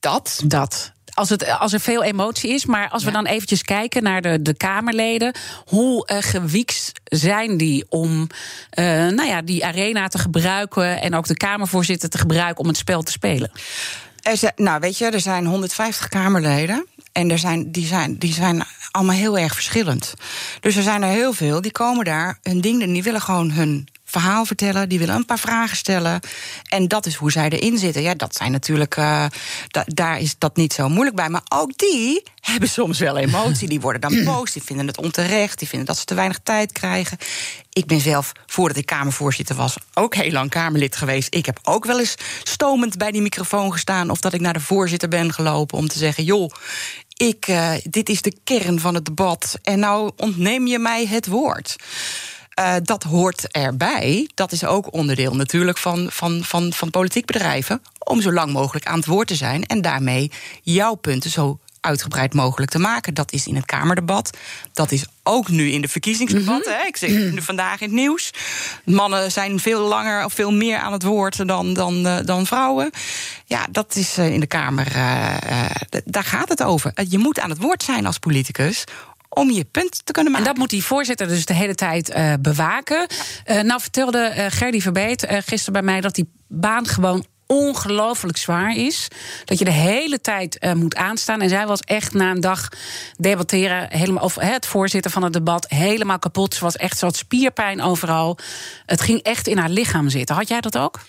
[0.00, 0.42] dat.
[0.44, 0.92] Dat.
[1.14, 4.42] Als, het, als er veel emotie is, maar als we dan eventjes kijken naar de,
[4.42, 5.34] de Kamerleden,
[5.66, 11.26] hoe uh, gewiekst zijn die om uh, nou ja, die arena te gebruiken en ook
[11.26, 13.50] de Kamervoorzitter te gebruiken om het spel te spelen?
[14.22, 16.86] Er zijn, nou, weet je, er zijn 150 Kamerleden.
[17.12, 20.14] En er zijn, die, zijn, die zijn allemaal heel erg verschillend.
[20.60, 23.50] Dus er zijn er heel veel die komen daar hun ding en die willen gewoon
[23.50, 26.20] hun verhaal vertellen, die willen een paar vragen stellen.
[26.68, 28.02] En dat is hoe zij erin zitten.
[28.02, 28.96] Ja, dat zijn natuurlijk.
[28.96, 29.26] Uh,
[29.84, 31.28] daar is dat niet zo moeilijk bij.
[31.28, 33.68] Maar ook die hebben soms wel emotie.
[33.68, 36.72] Die worden dan boos, die vinden het onterecht, die vinden dat ze te weinig tijd
[36.72, 37.18] krijgen.
[37.72, 41.34] Ik ben zelf, voordat ik Kamervoorzitter was, ook heel lang Kamerlid geweest.
[41.34, 44.10] Ik heb ook wel eens stomend bij die microfoon gestaan.
[44.10, 46.50] Of dat ik naar de voorzitter ben gelopen om te zeggen: joh,
[47.16, 49.58] ik, uh, dit is de kern van het debat.
[49.62, 51.76] En nou ontneem je mij het woord.
[52.60, 54.30] Uh, dat hoort erbij.
[54.34, 57.82] Dat is ook onderdeel natuurlijk van, van, van, van politiek bedrijven.
[57.98, 59.64] Om zo lang mogelijk aan het woord te zijn.
[59.64, 60.30] En daarmee
[60.62, 63.14] jouw punten zo uitgebreid mogelijk te maken.
[63.14, 64.36] Dat is in het Kamerdebat.
[64.72, 66.72] Dat is ook nu in de verkiezingsdebatten.
[66.72, 68.30] Mm Ik zeg nu vandaag in het nieuws.
[68.84, 72.90] Mannen zijn veel langer of veel meer aan het woord dan, dan, uh, dan vrouwen.
[73.44, 74.86] Ja, dat is uh, in de Kamer.
[74.96, 75.34] Uh,
[76.04, 76.92] daar gaat het over.
[77.08, 78.84] Je moet aan het woord zijn als politicus
[79.30, 80.46] om je punt te kunnen maken.
[80.46, 83.06] En dat moet die voorzitter dus de hele tijd uh, bewaken.
[83.46, 88.76] Uh, nou vertelde uh, Gerdy Verbeet gisteren bij mij dat die baan gewoon ongelooflijk zwaar
[88.76, 89.08] is.
[89.44, 91.40] Dat je de hele tijd uh, moet aanstaan.
[91.40, 92.68] En zij was echt na een dag
[93.16, 96.54] debatteren, helemaal, of het voorzitter van het debat, helemaal kapot.
[96.54, 98.38] Ze was echt zo spierpijn overal.
[98.86, 100.36] Het ging echt in haar lichaam zitten.
[100.36, 101.00] Had jij dat ook?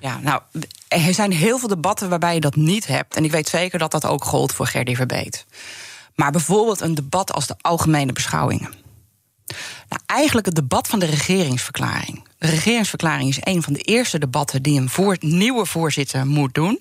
[0.00, 0.40] Ja, nou,
[0.88, 3.16] er zijn heel veel debatten waarbij je dat niet hebt.
[3.16, 5.46] En ik weet zeker dat dat ook gold voor Gerdy Verbeet.
[6.20, 8.72] Maar bijvoorbeeld een debat als de algemene beschouwingen.
[9.88, 12.24] Nou, eigenlijk het debat van de regeringsverklaring.
[12.38, 16.80] De regeringsverklaring is een van de eerste debatten die een voor, nieuwe voorzitter moet doen.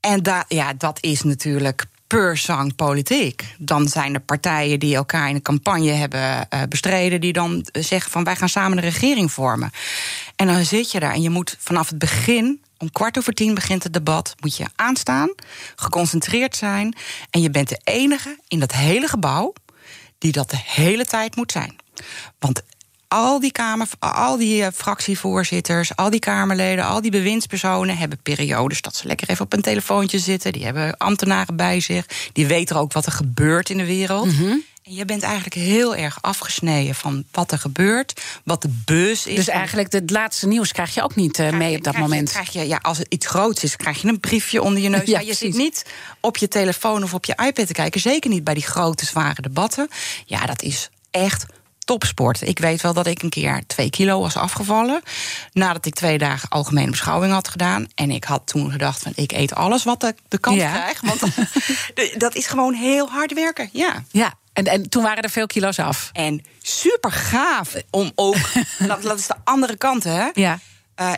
[0.00, 3.54] En ja, dat is natuurlijk per zang politiek.
[3.58, 8.10] Dan zijn er partijen die elkaar in een campagne hebben uh, bestreden, die dan zeggen
[8.10, 9.70] van wij gaan samen een regering vormen.
[10.36, 13.54] En dan zit je daar en je moet vanaf het begin om kwart over tien
[13.54, 14.34] begint het debat.
[14.40, 15.34] Moet je aanstaan,
[15.76, 16.96] geconcentreerd zijn.
[17.30, 19.52] En je bent de enige in dat hele gebouw
[20.18, 21.76] die dat de hele tijd moet zijn.
[22.38, 22.62] Want
[23.08, 28.80] al die, kamer, al die uh, fractievoorzitters, al die Kamerleden, al die bewindspersonen hebben periodes
[28.80, 30.52] dat ze lekker even op een telefoontje zitten.
[30.52, 32.06] Die hebben ambtenaren bij zich.
[32.32, 34.32] Die weten ook wat er gebeurt in de wereld.
[34.32, 34.62] -hmm.
[34.84, 39.36] En je bent eigenlijk heel erg afgesneden van wat er gebeurt, wat de bus is.
[39.36, 42.28] Dus eigenlijk het laatste nieuws krijg je ook niet uh, mee op dat krijg moment.
[42.28, 44.88] Je, krijg je, ja, als het iets groots is, krijg je een briefje onder je
[44.88, 45.02] neus.
[45.14, 45.86] Ja, ja je zit niet
[46.20, 48.00] op je telefoon of op je iPad te kijken.
[48.00, 49.88] Zeker niet bij die grote, zware debatten.
[50.24, 51.46] Ja, dat is echt
[51.78, 52.42] topsport.
[52.42, 55.02] Ik weet wel dat ik een keer twee kilo was afgevallen.
[55.52, 57.86] Nadat ik twee dagen algemene beschouwing had gedaan.
[57.94, 60.72] En ik had toen gedacht van ik eet alles wat ik de kans ja.
[60.72, 61.00] krijg.
[61.00, 61.22] Want
[62.24, 63.68] dat is gewoon heel hard werken.
[63.72, 64.04] Ja.
[64.10, 66.10] Ja, en, en toen waren er veel kilo's af.
[66.12, 68.36] En super gaaf om ook.
[68.88, 70.28] dat, dat is de andere kant, hè?
[70.32, 70.58] Ja.
[71.00, 71.12] Uh,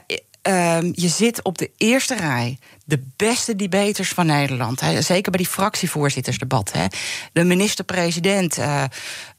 [0.49, 2.59] uh, je zit op de eerste rij.
[2.85, 4.81] De beste debaters van Nederland.
[4.81, 5.03] Hè.
[5.03, 6.73] Zeker bij die fractievoorzittersdebat.
[6.73, 6.87] Hè.
[7.33, 8.59] De minister-president.
[8.59, 8.85] Uh,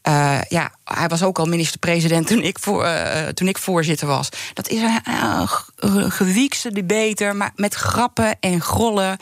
[0.08, 2.88] uh, ja, hij was ook al minister-president toen, ik voor,
[3.34, 4.30] toen ik voorzitter was.
[4.54, 5.02] Dat is een,
[5.76, 9.18] een gewiekste debater, maar met grappen en grollen.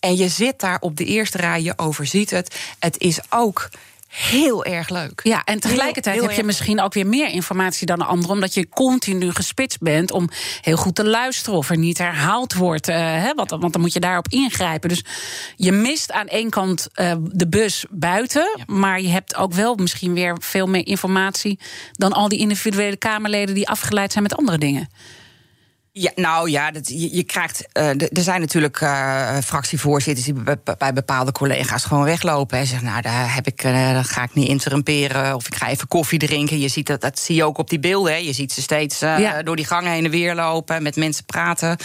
[0.00, 2.54] En je zit daar op de eerste rij, je overziet het.
[2.78, 3.68] Het is ook
[4.16, 5.20] heel erg leuk.
[5.22, 8.30] Ja, en tegelijkertijd heel, heel heb je misschien ook weer meer informatie dan een ander,
[8.30, 10.28] omdat je continu gespitst bent om
[10.60, 12.88] heel goed te luisteren of er niet herhaald wordt.
[12.88, 14.88] Uh, hè, want, want, dan moet je daarop ingrijpen.
[14.88, 15.04] Dus
[15.56, 18.64] je mist aan één kant uh, de bus buiten, ja.
[18.66, 21.58] maar je hebt ook wel misschien weer veel meer informatie
[21.92, 24.88] dan al die individuele Kamerleden die afgeleid zijn met andere dingen.
[25.98, 27.68] Ja, nou ja, dat, je, je krijgt.
[27.72, 32.86] Uh, er zijn natuurlijk uh, fractievoorzitters die bij, bij bepaalde collega's gewoon weglopen en zeggen:
[32.86, 35.34] Nou, daar heb ik, uh, dan ga ik niet interrumperen.
[35.34, 36.58] Of ik ga even koffie drinken.
[36.58, 38.12] Je ziet dat, dat zie je ook op die beelden.
[38.12, 38.18] Hè.
[38.18, 39.42] Je ziet ze steeds ja.
[39.42, 41.76] door die gangen heen en weer lopen, met mensen praten.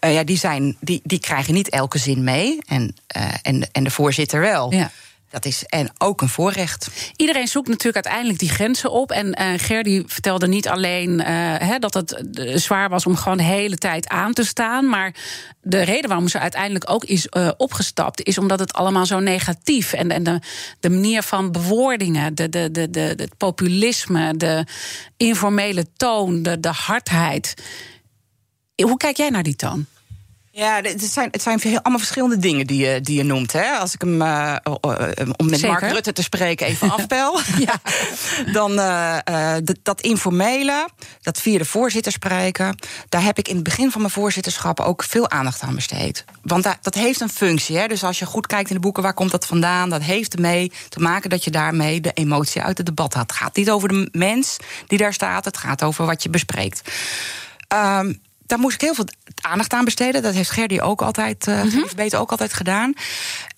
[0.00, 2.58] ja, die, zijn, die, die krijgen niet elke zin mee.
[2.66, 2.94] En,
[3.42, 4.72] en, en de voorzitter wel.
[4.72, 4.90] Ja.
[5.30, 6.88] Dat is en ook een voorrecht.
[7.16, 9.10] Iedereen zoekt natuurlijk uiteindelijk die grenzen op.
[9.10, 12.22] En uh, Gerdy vertelde niet alleen he, dat het
[12.54, 14.88] zwaar was om gewoon de hele tijd aan te staan.
[14.88, 15.14] Maar
[15.60, 20.10] de reden waarom ze uiteindelijk ook is opgestapt, is omdat het allemaal zo negatief en,
[20.10, 20.40] en de,
[20.80, 24.64] de manier van bewoordingen, de, de, de, de, het populisme, de
[25.16, 27.54] informele toon, de, de hardheid.
[28.82, 29.86] Hoe kijk jij naar die toon?
[30.58, 33.52] Ja, het zijn, het zijn allemaal verschillende dingen die je, die je noemt.
[33.52, 33.70] Hè?
[33.70, 34.56] Als ik hem, uh,
[35.36, 35.80] om met Zeker.
[35.80, 37.40] Mark Rutte te spreken, even afbel.
[37.58, 37.80] ja.
[38.58, 39.16] Dan uh,
[39.64, 40.88] dat, dat informele,
[41.22, 42.74] dat via de voorzitter spreken...
[43.08, 46.24] daar heb ik in het begin van mijn voorzitterschap ook veel aandacht aan besteed.
[46.42, 47.76] Want dat, dat heeft een functie.
[47.76, 47.86] Hè?
[47.86, 49.90] Dus als je goed kijkt in de boeken, waar komt dat vandaan?
[49.90, 53.22] Dat heeft ermee te maken dat je daarmee de emotie uit het debat had.
[53.22, 56.90] Het gaat niet over de mens die daar staat, het gaat over wat je bespreekt.
[57.74, 59.08] Um, daar moest ik heel veel
[59.40, 60.22] aandacht aan besteden.
[60.22, 62.14] Dat heeft Gerdy ook altijd, uh, mm -hmm.
[62.14, 62.92] ook altijd gedaan.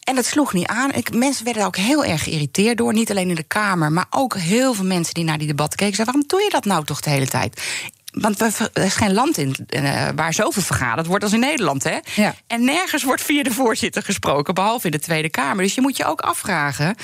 [0.01, 0.93] En dat sloeg niet aan.
[0.93, 2.93] Ik, mensen werden ook heel erg geïrriteerd door.
[2.93, 5.95] Niet alleen in de Kamer, maar ook heel veel mensen die naar die debatten keken.
[5.95, 7.63] Zeiden, waarom doe je dat nou toch de hele tijd?
[8.11, 11.85] want we, er is geen land in uh, waar zoveel vergaderd wordt als in Nederland.
[11.85, 11.99] Hè?
[12.15, 12.35] Ja.
[12.47, 15.65] En nergens wordt via de voorzitter gesproken, behalve in de Tweede Kamer.
[15.65, 16.95] Dus je moet je ook afvragen.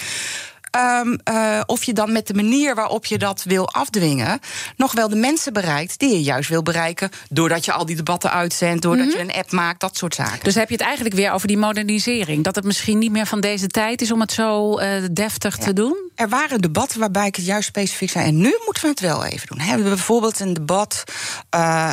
[0.77, 4.41] Um, uh, of je dan met de manier waarop je dat wil afdwingen,
[4.77, 7.11] nog wel de mensen bereikt die je juist wil bereiken.
[7.31, 9.21] Doordat je al die debatten uitzendt, doordat mm -hmm.
[9.21, 10.45] je een app maakt, dat soort zaken.
[10.45, 12.45] Dus heb je het eigenlijk weer over die modernisering?
[12.45, 15.65] Dat het misschien niet meer van deze tijd is om het zo uh, deftig ja.
[15.65, 16.11] te doen?
[16.15, 18.27] Er waren debatten waarbij ik het juist specifiek zei.
[18.27, 19.59] En nu moeten we het wel even doen.
[19.59, 21.05] We hebben bijvoorbeeld een debat,
[21.57, 21.93] uh,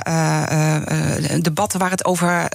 [1.42, 2.50] debatten waar het over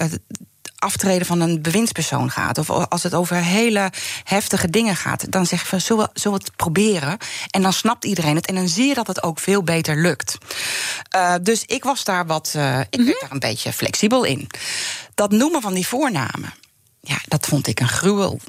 [0.79, 3.91] aftreden van een bewindspersoon gaat, of als het over hele
[4.23, 7.17] heftige dingen gaat, dan we: zullen we, zullen we het proberen?
[7.49, 10.37] En dan snapt iedereen het en dan zie je dat het ook veel beter lukt.
[11.15, 13.17] Uh, dus ik was daar wat, uh, ik werd mm -hmm.
[13.19, 14.49] daar een beetje flexibel in.
[15.15, 16.53] Dat noemen van die voornamen,
[17.01, 18.39] ja, dat vond ik een gruwel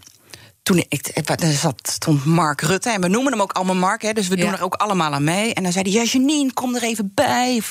[0.70, 2.90] toen ik, er zat, stond Mark Rutte.
[2.90, 5.24] En we noemen hem ook allemaal Mark, hè, dus we doen er ook allemaal aan
[5.24, 5.54] mee.
[5.54, 7.56] En dan zei hij: Ja, Janine, kom er even bij.
[7.56, 7.70] Of,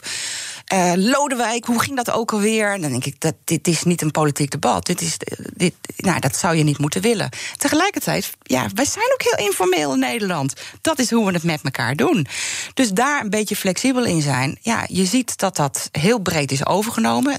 [0.73, 2.73] uh, Lodewijk, hoe ging dat ook alweer?
[2.73, 4.85] En dan denk ik: dat, Dit is niet een politiek debat.
[4.85, 5.17] Dit is,
[5.53, 7.29] dit, nou, dat zou je niet moeten willen.
[7.57, 10.53] Tegelijkertijd, ja, wij zijn ook heel informeel in Nederland.
[10.81, 12.27] Dat is hoe we het met elkaar doen.
[12.73, 14.57] Dus daar een beetje flexibel in zijn.
[14.61, 17.35] Ja, je ziet dat dat heel breed is overgenomen.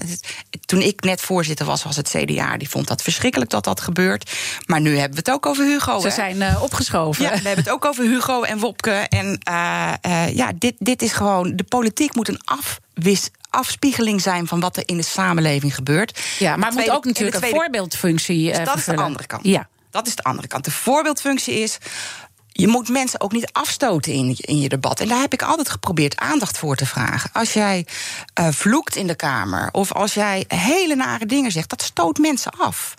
[0.65, 2.57] Toen ik net voorzitter was, was het CDA.
[2.57, 4.31] Die vond dat verschrikkelijk dat dat gebeurt.
[4.65, 5.99] Maar nu hebben we het ook over Hugo.
[5.99, 6.13] Ze hè?
[6.13, 7.23] zijn uh, opgeschoven.
[7.23, 8.91] Ja, we hebben het ook over Hugo en Wopke.
[8.91, 11.55] En uh, uh, ja, dit, dit is gewoon.
[11.55, 16.19] De politiek moet een afwis afspiegeling zijn van wat er in de samenleving gebeurt.
[16.39, 18.93] Ja, maar het moet ook natuurlijk tweede, een voorbeeldfunctie dus dat vervullen.
[18.93, 19.45] is de andere kant.
[19.45, 19.67] Ja.
[19.91, 20.65] Dat is de andere kant.
[20.65, 21.77] De voorbeeldfunctie is.
[22.53, 24.99] Je moet mensen ook niet afstoten in, in je debat.
[24.99, 27.29] En daar heb ik altijd geprobeerd aandacht voor te vragen.
[27.33, 27.85] Als jij
[28.39, 32.51] uh, vloekt in de Kamer of als jij hele nare dingen zegt, dat stoot mensen
[32.57, 32.93] af.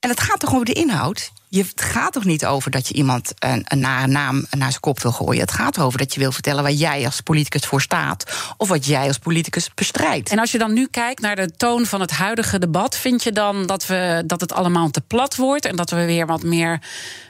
[0.00, 1.32] En het gaat toch over de inhoud?
[1.48, 5.00] Je, het gaat toch niet over dat je iemand een, een naam naar zijn kop
[5.00, 5.40] wil gooien.
[5.40, 8.52] Het gaat erover dat je wil vertellen waar jij als politicus voor staat.
[8.56, 10.30] Of wat jij als politicus bestrijdt.
[10.30, 13.32] En als je dan nu kijkt naar de toon van het huidige debat, vind je
[13.32, 16.80] dan dat, we, dat het allemaal te plat wordt en dat we weer wat meer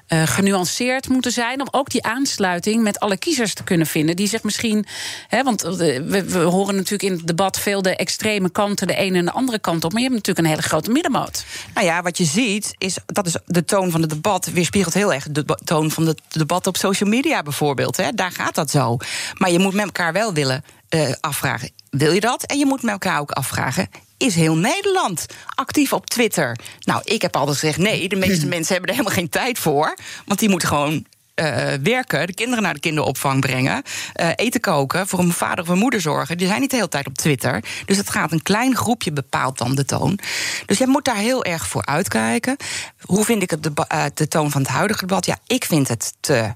[0.08, 1.60] uh, genuanceerd moeten zijn.
[1.60, 4.16] Om ook die aansluiting met alle kiezers te kunnen vinden.
[4.16, 4.86] Die zich misschien.
[5.28, 9.18] Hè, want we, we, horen natuurlijk in het debat veel de extreme kanten, de ene
[9.18, 9.92] en de andere kant op.
[9.92, 11.44] Maar je hebt natuurlijk een hele grote middenmoot.
[11.74, 15.12] Nou ja, wat je ziet, is dat is de toon van het debat weerspiegelt heel
[15.12, 17.96] erg de toon van het debat op social media bijvoorbeeld.
[17.96, 18.12] Hè.
[18.12, 18.96] Daar gaat dat zo.
[19.34, 22.42] Maar je moet met elkaar wel willen uh, afvragen: wil je dat?
[22.42, 26.58] En je moet met elkaar ook afvragen: is heel Nederland actief op Twitter?
[26.80, 29.96] Nou, ik heb altijd gezegd: nee, de meeste mensen hebben er helemaal geen tijd voor.
[30.24, 31.06] Want die moeten gewoon
[31.40, 33.82] uh, werken, de kinderen naar de kinderopvang brengen,
[34.20, 36.38] uh, eten koken, voor een vader of een moeder zorgen.
[36.38, 37.64] Die zijn niet de hele tijd op Twitter.
[37.84, 40.18] Dus het gaat een klein groepje bepaalt dan de toon.
[40.66, 42.56] Dus je moet daar heel erg voor uitkijken.
[43.00, 45.26] Hoe vind ik het de, uh, de toon van het huidige debat?
[45.26, 46.54] Ja, ik vind het te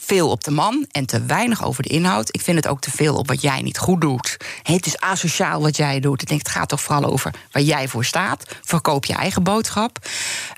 [0.00, 2.28] veel op de man en te weinig over de inhoud.
[2.34, 4.36] Ik vind het ook te veel op wat jij niet goed doet.
[4.62, 6.26] Het is asociaal wat jij doet.
[6.26, 8.56] Denk, het gaat toch vooral over waar jij voor staat.
[8.62, 9.98] Verkoop je eigen boodschap.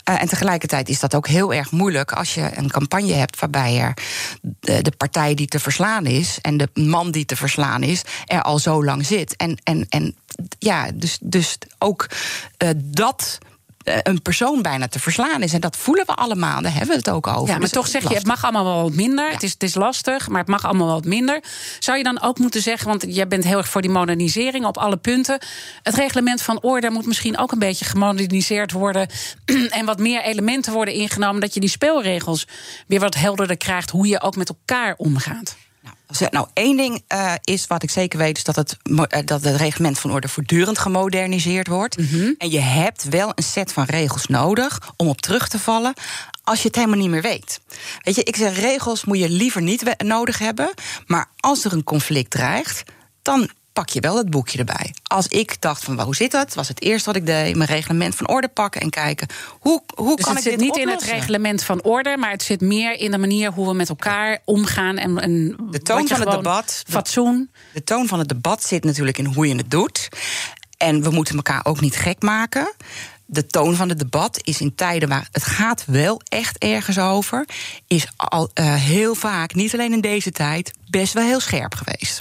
[0.08, 3.78] Uh, en tegelijkertijd is dat ook heel erg moeilijk als je een campagne hebt waarbij
[3.78, 3.94] er
[4.82, 8.58] de, partij die te verslaan is en de man die te verslaan is, er al
[8.58, 9.36] zo lang zit.
[9.36, 10.16] En, en, en
[10.58, 12.08] ja, dus, dus ook
[12.62, 13.38] uh, dat
[13.84, 15.52] een persoon bijna te verslaan is.
[15.52, 17.46] En dat voelen we allemaal, daar hebben we het ook over.
[17.46, 19.26] Ja, maar dus toch zeg je, het mag allemaal wel wat minder.
[19.26, 19.32] Ja.
[19.32, 21.42] Het, is, het is lastig, maar het mag allemaal wat minder.
[21.78, 24.78] Zou je dan ook moeten zeggen, want jij bent heel erg voor die modernisering op
[24.78, 25.38] alle punten.
[25.82, 29.08] Het reglement van orde moet misschien ook een beetje gemoderniseerd worden.
[29.70, 31.40] en wat meer elementen worden ingenomen.
[31.40, 32.46] Dat je die speelregels
[32.86, 33.90] weer wat helderder krijgt.
[33.90, 35.56] Hoe je ook met elkaar omgaat.
[36.30, 39.56] Nou, één ding uh, is wat ik zeker weet, is dat het, uh, dat het
[39.56, 41.98] reglement van orde voortdurend gemoderniseerd wordt.
[41.98, 42.34] Mm -hmm.
[42.38, 45.94] En je hebt wel een set van regels nodig om op terug te vallen
[46.44, 47.60] als je het helemaal niet meer weet.
[48.02, 50.70] Weet je, ik zeg regels moet je liever niet nodig hebben,
[51.06, 52.82] maar als er een conflict dreigt,
[53.22, 54.94] dan pak je wel het boekje erbij.
[55.02, 56.54] Als ik dacht van, hoe zit dat?
[56.54, 59.28] Was het eerste wat ik deed, mijn reglement van orde pakken en kijken
[59.58, 61.08] hoe, hoe dus kan het ik zit dit niet oplossen?
[61.08, 63.88] in het reglement van orde, maar het zit meer in de manier hoe we met
[63.88, 67.50] elkaar omgaan en, en de toon van het debat, fatsoen.
[67.52, 70.08] De, de toon van het debat zit natuurlijk in hoe je het doet.
[70.76, 72.74] En we moeten elkaar ook niet gek maken
[73.30, 77.46] de toon van het debat is in tijden waar het gaat wel echt ergens over,
[77.86, 82.20] is al uh, heel vaak, niet alleen in deze tijd, best wel heel scherp geweest.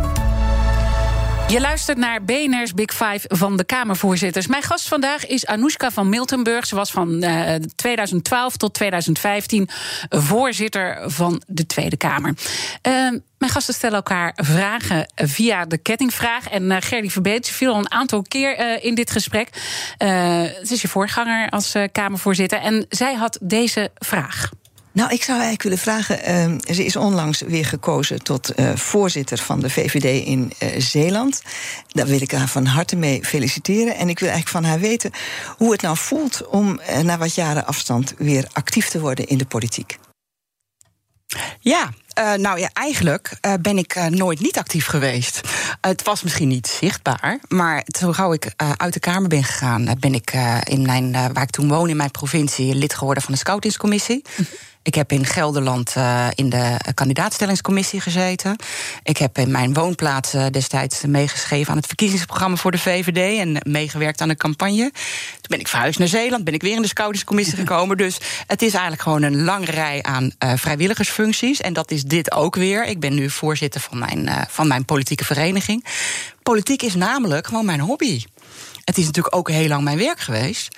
[1.51, 4.47] Je luistert naar BNR's Big Five van de Kamervoorzitters.
[4.47, 6.65] Mijn gast vandaag is Anoushka van Miltenburg.
[6.65, 9.69] Ze was van uh, 2012 tot 2015
[10.09, 12.33] voorzitter van de Tweede Kamer.
[12.87, 12.93] Uh,
[13.37, 16.49] mijn gasten stellen elkaar vragen via de kettingvraag.
[16.49, 19.49] En uh, Gerdy Verbeet viel al een aantal keer uh, in dit gesprek.
[19.97, 22.59] Het is je voorganger als Kamervoorzitter.
[22.59, 24.49] En zij had deze vraag.
[24.93, 26.49] Nou, ik zou eigenlijk willen vragen.
[26.49, 31.41] Uh, ze is onlangs weer gekozen tot uh, voorzitter van de VVD in uh, Zeeland.
[31.87, 33.95] Daar wil ik haar van harte mee feliciteren.
[33.95, 35.11] En ik wil eigenlijk van haar weten
[35.57, 39.45] hoe het nou voelt om na wat jaren afstand weer actief te worden in de
[39.45, 39.97] politiek.
[41.59, 41.89] Ja,
[42.19, 45.41] uh, nou ja, eigenlijk uh, ben ik uh, nooit niet actief geweest.
[45.81, 50.13] het was misschien niet zichtbaar, maar zo gauw ik uit de Kamer ben gegaan, ben
[50.13, 50.33] ik
[50.63, 54.21] in mijn, waar ik toen woon in mijn provincie lid geworden van de Scoutingscommissie.
[54.83, 58.55] Ik heb in Gelderland uh, in de kandidaatstellingscommissie gezeten.
[59.03, 63.57] Ik heb in mijn woonplaats uh, destijds meegeschreven aan het verkiezingsprogramma voor de VVD en
[63.71, 64.91] meegewerkt aan de campagne.
[64.91, 67.97] Toen ben ik verhuisd naar Zeeland, ben ik weer in de scoutingscommissie gekomen.
[67.97, 68.17] Dus
[68.47, 71.61] het is eigenlijk gewoon een lange rij aan uh, vrijwilligersfuncties.
[71.61, 72.85] En dat is dit ook weer.
[72.85, 75.85] Ik ben nu voorzitter van mijn, van mijn politieke vereniging.
[76.43, 78.23] Politiek is namelijk gewoon mijn hobby.
[78.91, 80.75] Het is natuurlijk ook heel lang mijn werk geweest.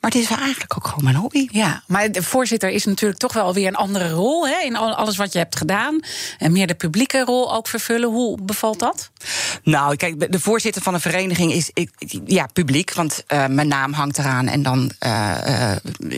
[0.00, 1.48] Maar het is eigenlijk ook gewoon mijn hobby.
[1.50, 5.16] Ja, maar de voorzitter is natuurlijk toch wel weer een andere rol hè, in alles
[5.16, 6.00] wat je hebt gedaan.
[6.38, 8.08] En meer de publieke rol ook vervullen.
[8.08, 9.10] Hoe bevalt dat?
[9.62, 11.90] Nou, kijk, de voorzitter van een vereniging is ik,
[12.26, 14.48] ja, publiek, want uh, mijn naam hangt eraan.
[14.48, 15.72] En dan, uh, uh,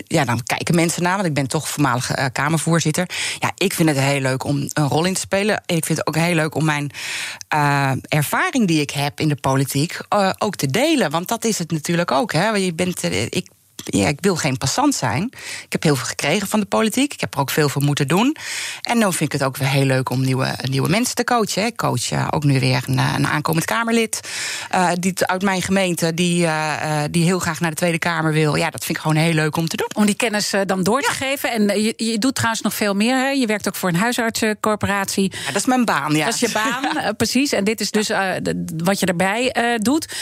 [0.07, 3.09] ja, dan kijken mensen naar, want ik ben toch voormalige Kamervoorzitter.
[3.39, 5.63] Ja, ik vind het heel leuk om een rol in te spelen.
[5.67, 6.91] Ik vind het ook heel leuk om mijn
[8.09, 10.01] ervaring die ik heb in de politiek
[10.39, 11.11] ook te delen.
[11.11, 12.33] Want dat is het natuurlijk ook.
[12.33, 12.49] Hè.
[12.49, 13.03] Je bent,
[13.35, 13.49] ik
[13.85, 15.23] ja, ik wil geen passant zijn.
[15.65, 17.13] Ik heb heel veel gekregen van de politiek.
[17.13, 18.37] Ik heb er ook veel voor moeten doen.
[18.83, 21.67] En dan vind ik het ook weer heel leuk om nieuwe, nieuwe mensen te coachen.
[21.67, 24.21] Ik coach uh, ook nu weer een, een aankomend Kamerlid.
[24.75, 28.55] Uh, die uit mijn gemeente, die, uh, die heel graag naar de Tweede Kamer wil.
[28.55, 29.91] Ja, dat vind ik gewoon heel leuk om te doen.
[29.95, 31.27] Om die kennis dan door te ja.
[31.27, 31.51] geven.
[31.51, 33.17] En je, je doet trouwens nog veel meer.
[33.17, 33.29] Hè?
[33.29, 35.33] Je werkt ook voor een huisartsencorporatie.
[35.33, 36.25] Ja, dat is mijn baan, ja.
[36.25, 37.53] Dat is je baan, precies.
[37.53, 38.11] En dit is dus
[38.77, 40.15] wat je erbij doet.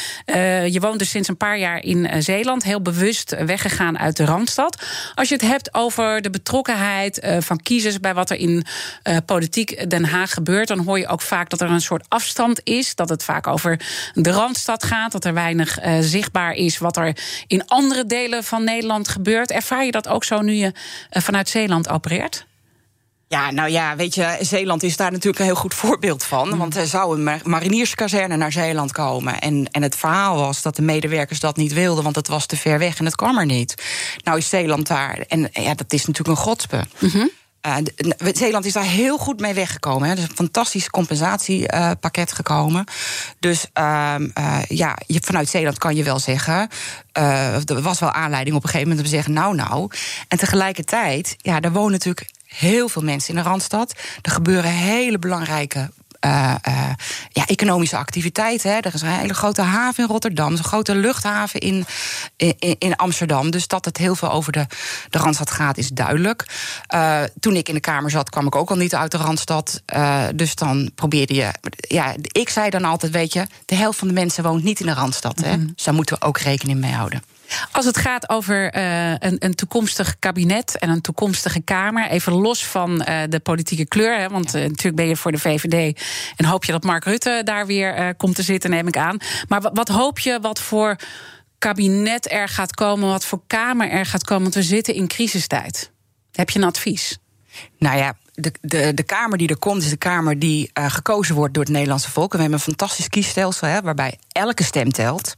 [0.70, 2.62] je woont dus sinds een paar jaar in Zeeland.
[2.62, 4.82] Heel bewust weggegaan uit de Randstad.
[5.14, 8.66] Als je het hebt over de betrokkenheid uh, van kiezers bij wat er in
[9.08, 12.60] uh, politiek Den Haag gebeurt, dan hoor je ook vaak dat er een soort afstand
[12.64, 12.94] is.
[12.94, 13.80] Dat het vaak over
[14.14, 15.12] de Randstad gaat.
[15.12, 17.16] Dat er weinig uh, zichtbaar is wat er
[17.46, 19.50] in andere delen van Nederland gebeurt.
[19.50, 20.72] Ervaar je dat ook zo nu je
[21.10, 22.46] vanuit Zeeland opereert?
[23.28, 26.48] Ja, nou ja, weet je, Zeeland is daar natuurlijk een heel goed voorbeeld van.
[26.48, 26.58] Mm.
[26.58, 29.40] Want er zou een marinierskazerne naar Zeeland komen.
[29.40, 32.56] En, en het verhaal was dat de medewerkers dat niet wilden, want het was te
[32.56, 33.74] ver weg en het kwam er niet.
[34.24, 36.84] Nou is Zeeland daar, en ja, dat is natuurlijk een godspe.
[36.98, 37.30] Mm -hmm.
[37.66, 40.10] Uh, Zeeland is daar heel goed mee weggekomen.
[40.10, 42.84] Er is een fantastisch compensatiepakket uh, gekomen.
[43.38, 44.14] Dus uh,
[44.68, 46.68] ja, je, vanuit Zeeland kan je wel zeggen.
[47.18, 49.90] Uh, er was wel aanleiding op een gegeven moment om te zeggen: nou, nou.
[50.28, 53.94] En tegelijkertijd, ja, daar wonen natuurlijk heel veel mensen in de randstad.
[54.22, 55.90] Er gebeuren hele belangrijke
[56.24, 56.90] uh, uh,
[57.28, 58.70] ja, economische activiteiten.
[58.70, 58.76] Hè.
[58.76, 61.86] Er is een hele grote haven in Rotterdam, een grote luchthaven in,
[62.36, 63.50] in, in, Amsterdam.
[63.50, 64.66] Dus dat het heel veel over de,
[65.10, 66.46] de Randstad gaat, is duidelijk.
[66.94, 69.82] Uh, toen ik in de Kamer zat, kwam ik ook al niet uit de Randstad.
[70.34, 71.50] dus dan probeerde je.
[71.76, 74.86] Ja, ik zei dan altijd: weet je, de helft van de mensen woont niet in
[74.86, 75.40] de Randstad.
[75.40, 75.64] Hè.
[75.64, 77.33] Dus daar moeten we ook rekening mee houden.
[77.72, 82.66] Als het gaat over uh, een, een, toekomstig kabinet en een toekomstige Kamer, even los
[82.66, 86.00] van uh, de politieke kleur, hè, want uh, natuurlijk ben je voor de VVD
[86.36, 89.16] en hoop je dat Mark Rutte daar weer komt te zitten, neem ik aan.
[89.48, 90.96] Maar wat, wat hoop je wat voor
[91.58, 94.42] kabinet er gaat komen, wat voor Kamer er gaat komen?
[94.42, 95.92] Want we zitten in crisistijd.
[96.32, 97.18] Heb je een advies?
[97.78, 101.34] Nou ja, de, de, de Kamer die er komt, is de Kamer die uh, gekozen
[101.34, 102.32] wordt door het Nederlandse volk.
[102.32, 105.34] En we hebben een fantastisch kiesstelsel, hè, waarbij elke stem telt.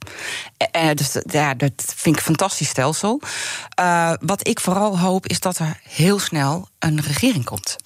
[0.76, 3.20] Uh, dus ja, dat vind ik een fantastisch stelsel.
[4.20, 7.76] Wat ik vooral hoop, is dat er heel snel een regering komt.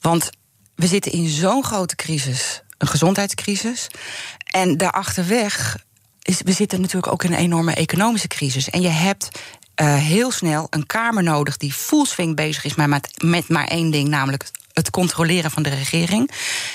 [0.00, 0.30] Want
[0.74, 3.86] we zitten in zo'n grote crisis, een gezondheidscrisis.
[4.50, 5.84] En daarachterweg
[6.22, 8.70] is, we zitten natuurlijk ook in een enorme economische crisis.
[8.70, 9.28] En je hebt
[9.80, 14.08] uh, heel snel een Kamer nodig die full bezig is met, met maar één ding,
[14.08, 16.30] namelijk het controleren van de regering.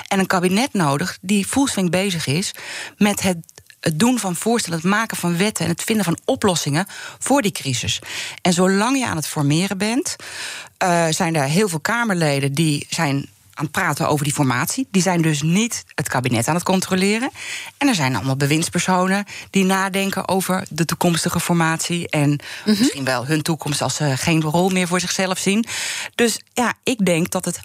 [0.07, 2.51] En een kabinet nodig die full bezig is
[2.97, 3.37] met het
[3.95, 6.85] doen van voorstellen, het maken van wetten en het vinden van oplossingen
[7.19, 7.99] voor die crisis.
[8.41, 10.15] En zolang je aan het formeren bent,
[10.83, 14.87] uh, zijn er heel veel Kamerleden die zijn aan het praten over die formatie.
[14.91, 17.29] Die zijn dus niet het kabinet aan het controleren.
[17.77, 22.09] En er zijn allemaal bewindspersonen die nadenken over de toekomstige formatie.
[22.09, 22.75] En mm -hmm.
[22.79, 25.65] misschien wel hun toekomst als ze geen rol meer voor zichzelf zien.
[26.15, 27.59] Dus ja, ik denk dat het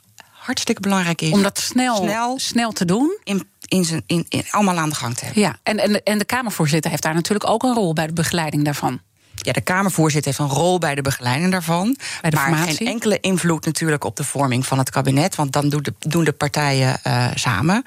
[0.47, 1.31] hartstikke belangrijk is.
[1.31, 3.19] Om dat snel, snel, snel te doen.
[3.25, 5.43] In, in zijn, in, in, allemaal aan de gang te hebben.
[5.43, 8.65] Ja, en, en, en de Kamervoorzitter heeft daar natuurlijk ook een rol bij de begeleiding
[8.65, 9.01] daarvan.
[9.47, 11.97] Ja, de Kamervoorzitter heeft een rol bij de begeleiding daarvan.
[12.21, 12.77] Bij de maar formatie?
[12.77, 15.35] geen enkele invloed natuurlijk op de vorming van het kabinet.
[15.35, 17.83] Want dan doen de, doen de partijen eh, samen.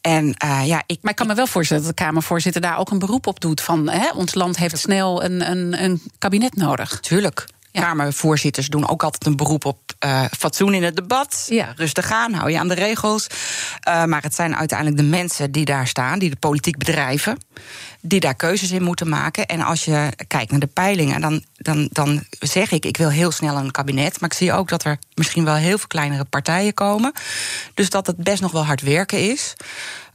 [0.00, 0.98] En eh, ja, ik.
[1.02, 3.60] Maar ik kan me wel voorstellen dat de Kamervoorzitter daar ook een beroep op doet.
[3.60, 7.00] Van hè, ons land heeft snel een, een, een kabinet nodig.
[7.00, 7.46] Tuurlijk.
[7.72, 7.80] Ja.
[7.80, 11.46] Kamervoorzitters doen ook altijd een beroep op eh, fatsoen in het debat.
[11.48, 11.72] Ja.
[11.76, 13.26] Rustig aan, hou je aan de regels.
[13.80, 17.38] Eh, maar het zijn uiteindelijk de mensen die daar staan, die de politiek bedrijven,
[18.00, 19.46] die daar keuzes in moeten maken.
[19.46, 23.30] En als je kijkt naar de peilingen, dan, dan, dan zeg ik, ik wil heel
[23.30, 24.20] snel een kabinet.
[24.20, 27.12] Maar ik zie ook dat er misschien wel heel veel kleinere partijen komen.
[27.74, 29.54] Dus dat het best nog wel hard werken is.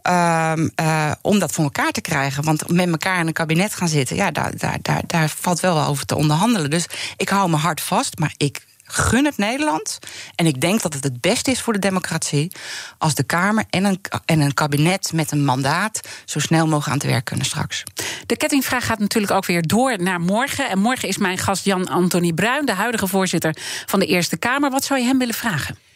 [0.07, 2.43] Ehm, eh, om dat voor elkaar te krijgen.
[2.43, 5.83] Want met elkaar in een kabinet gaan zitten, ja, daar, daar, daar, daar valt wel
[5.83, 6.69] over te onderhandelen.
[6.69, 6.85] Dus
[7.17, 9.99] ik hou me hard vast, maar ik gun het Nederland.
[10.35, 12.51] En ik denk dat het het beste is voor de democratie
[12.97, 16.97] als de Kamer en een, en een kabinet met een mandaat zo snel mogelijk aan
[16.97, 17.83] het werk kunnen straks.
[18.25, 20.69] De kettingvraag gaat natuurlijk ook weer door naar morgen.
[20.69, 23.55] En morgen is mijn gast Jan-Anthony Bruin, de huidige voorzitter
[23.85, 24.69] van de Eerste Kamer.
[24.69, 25.86] Wat zou je hem willen vragen?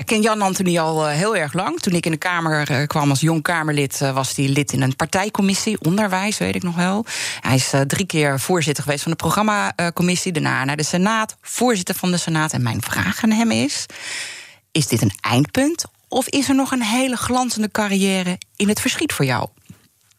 [0.00, 1.80] Ik ken Jan Anthony al eh, heel erg lang.
[1.80, 4.82] Toen ik in de Kamer eh, kwam als jong Kamerlid, eh, was hij lid in
[4.82, 7.04] een partijcommissie, onderwijs, weet ik nog wel.
[7.40, 12.10] Hij is drie keer voorzitter geweest van de programmacommissie, daarna naar de Senaat, voorzitter van
[12.10, 12.52] de Senaat.
[12.52, 13.86] En mijn vraag aan hem is:
[14.72, 15.84] is dit een eindpunt?
[16.08, 19.48] Of is er nog een hele glanzende carrière in het verschiet voor jou?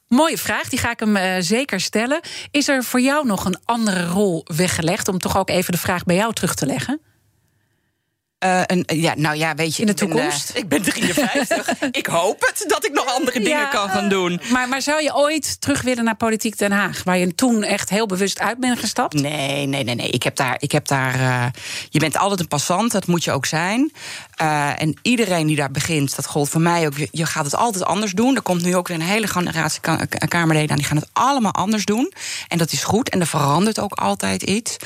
[0.08, 2.20] Mooie vraag, die ga ik hem zeker stellen.
[2.52, 5.08] Is er voor jou nog een andere rol weggelegd?
[5.08, 7.02] Om toch ook even de vraag bij jou terug te leggen?
[8.42, 9.82] Eh, een, ja, nou ja, weet je.
[9.82, 10.50] In de ben, toekomst?
[10.50, 11.68] eh, ik ben 53.
[11.92, 14.42] ik hoop het dat ik nog andere dingen Ja, kan gaan doen.
[14.52, 17.04] Maar, maar zou je ooit terug willen naar Politiek Den Haag?
[17.04, 19.14] Waar je toen echt heel bewust uit bent gestapt?
[19.14, 20.10] Nee, nee, nee, nee.
[20.10, 20.56] Ik heb daar.
[20.60, 21.46] Ik heb daar eh,
[21.90, 23.92] je bent altijd een passant, dat moet je ook zijn.
[24.36, 26.98] Eh, en iedereen die daar begint, dat gold voor mij ook.
[26.98, 28.36] Je, je gaat het altijd anders doen.
[28.36, 30.78] Er komt nu ook weer een hele generatie ka- ka- Kamerleden aan.
[30.78, 32.14] Die gaan het allemaal anders doen.
[32.48, 33.10] En dat is goed.
[33.10, 34.78] En er verandert ook altijd iets.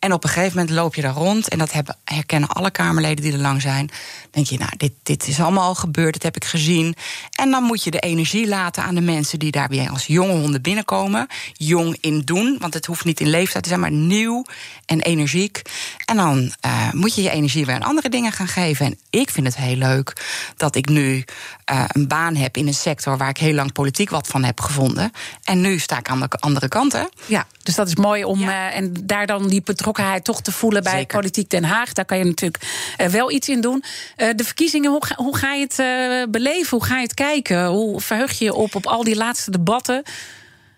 [0.00, 1.48] En op een gegeven moment loop je daar rond.
[1.48, 3.90] En dat hebben, herkennen alle Kamerleden die er lang zijn.
[4.30, 6.12] Denk je, nou, dit, dit is allemaal al gebeurd.
[6.12, 6.94] Dat heb ik gezien.
[7.30, 10.32] En dan moet je de energie laten aan de mensen die daar weer als jonge
[10.32, 11.26] honden binnenkomen.
[11.52, 12.56] Jong in doen.
[12.58, 14.44] Want het hoeft niet in leeftijd te zijn, maar nieuw
[14.86, 15.62] en energiek.
[16.04, 18.86] En dan eh, moet je je energie weer aan andere dingen gaan geven.
[18.86, 20.12] En ik vind het heel leuk
[20.56, 21.24] dat ik nu
[21.64, 24.60] eh, een baan heb in een sector waar ik heel lang politiek wat van heb
[24.60, 25.12] gevonden.
[25.44, 27.04] En nu sta ik aan de andere kant, hè?
[27.26, 28.70] Ja, dus dat is mooi om Ja.
[28.70, 31.18] eh, en daar dan die betrokkenheid toch te voelen bij Zeker.
[31.18, 31.92] Politiek Den Haag.
[31.92, 32.64] Daar kan je natuurlijk
[32.96, 33.84] eh, wel iets in doen.
[34.16, 36.78] Eh, de verkiezingen, hoe ga, hoe ga je het eh, beleven?
[36.78, 37.66] Hoe ga je het kijken?
[37.66, 40.02] Hoe verheug je je op op al die laatste debatten?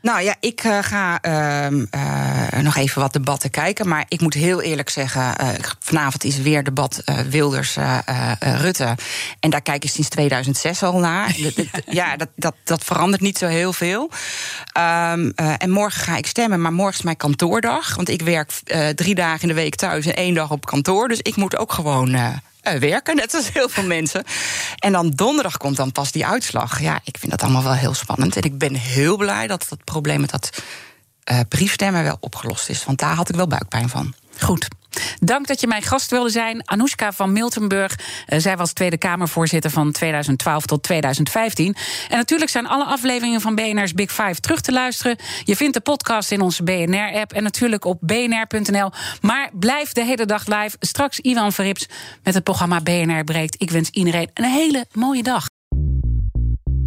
[0.03, 3.89] Nou ja, ik eh, ga ehm, eh, nog even wat debatten kijken.
[3.89, 5.49] Maar ik moet heel eerlijk zeggen, eh,
[5.79, 8.97] vanavond is weer debat Wilders-Rutte.
[9.41, 11.37] en daar kijk ik sinds 2006 al naar.
[11.87, 14.11] Ja, dat, dat, dat verandert niet zo heel veel.
[14.73, 17.97] Ehm, eh, en morgen ga ik stemmen, maar morgen is mijn kantoordag.
[17.97, 18.53] Want ik werk
[18.95, 21.09] drie dagen in de week thuis en één dag op kantoor.
[21.09, 22.41] Dus ik moet ook gewoon...
[22.63, 24.25] eh, werken, net als heel veel mensen.
[24.79, 26.81] En dan donderdag komt dan pas die uitslag.
[26.81, 28.37] Ja, ik vind dat allemaal wel heel spannend.
[28.37, 30.63] En ik ben heel blij dat dat probleem met dat
[31.25, 32.85] eh, briefstemmen wel opgelost is.
[32.85, 34.15] Want daar had ik wel buikpijn van.
[34.41, 34.69] Goed.
[35.21, 36.69] Dank dat je mijn gast wilde zijn.
[36.69, 37.99] Anoushka van Miltenburg.
[38.27, 41.77] Eh, zij was Tweede Kamervoorzitter van 2012 tot 2015.
[42.09, 45.17] En natuurlijk zijn alle afleveringen van BNR's Big Five terug te luisteren.
[45.45, 48.91] Je vindt de podcast in onze BNR-app en natuurlijk op bnr.nl.
[49.21, 50.77] Maar blijf de hele dag live.
[50.81, 51.89] Straks Ivan Verrips
[52.23, 53.63] met het programma BNR Breekt.
[53.63, 55.47] Ik wens iedereen een hele mooie dag.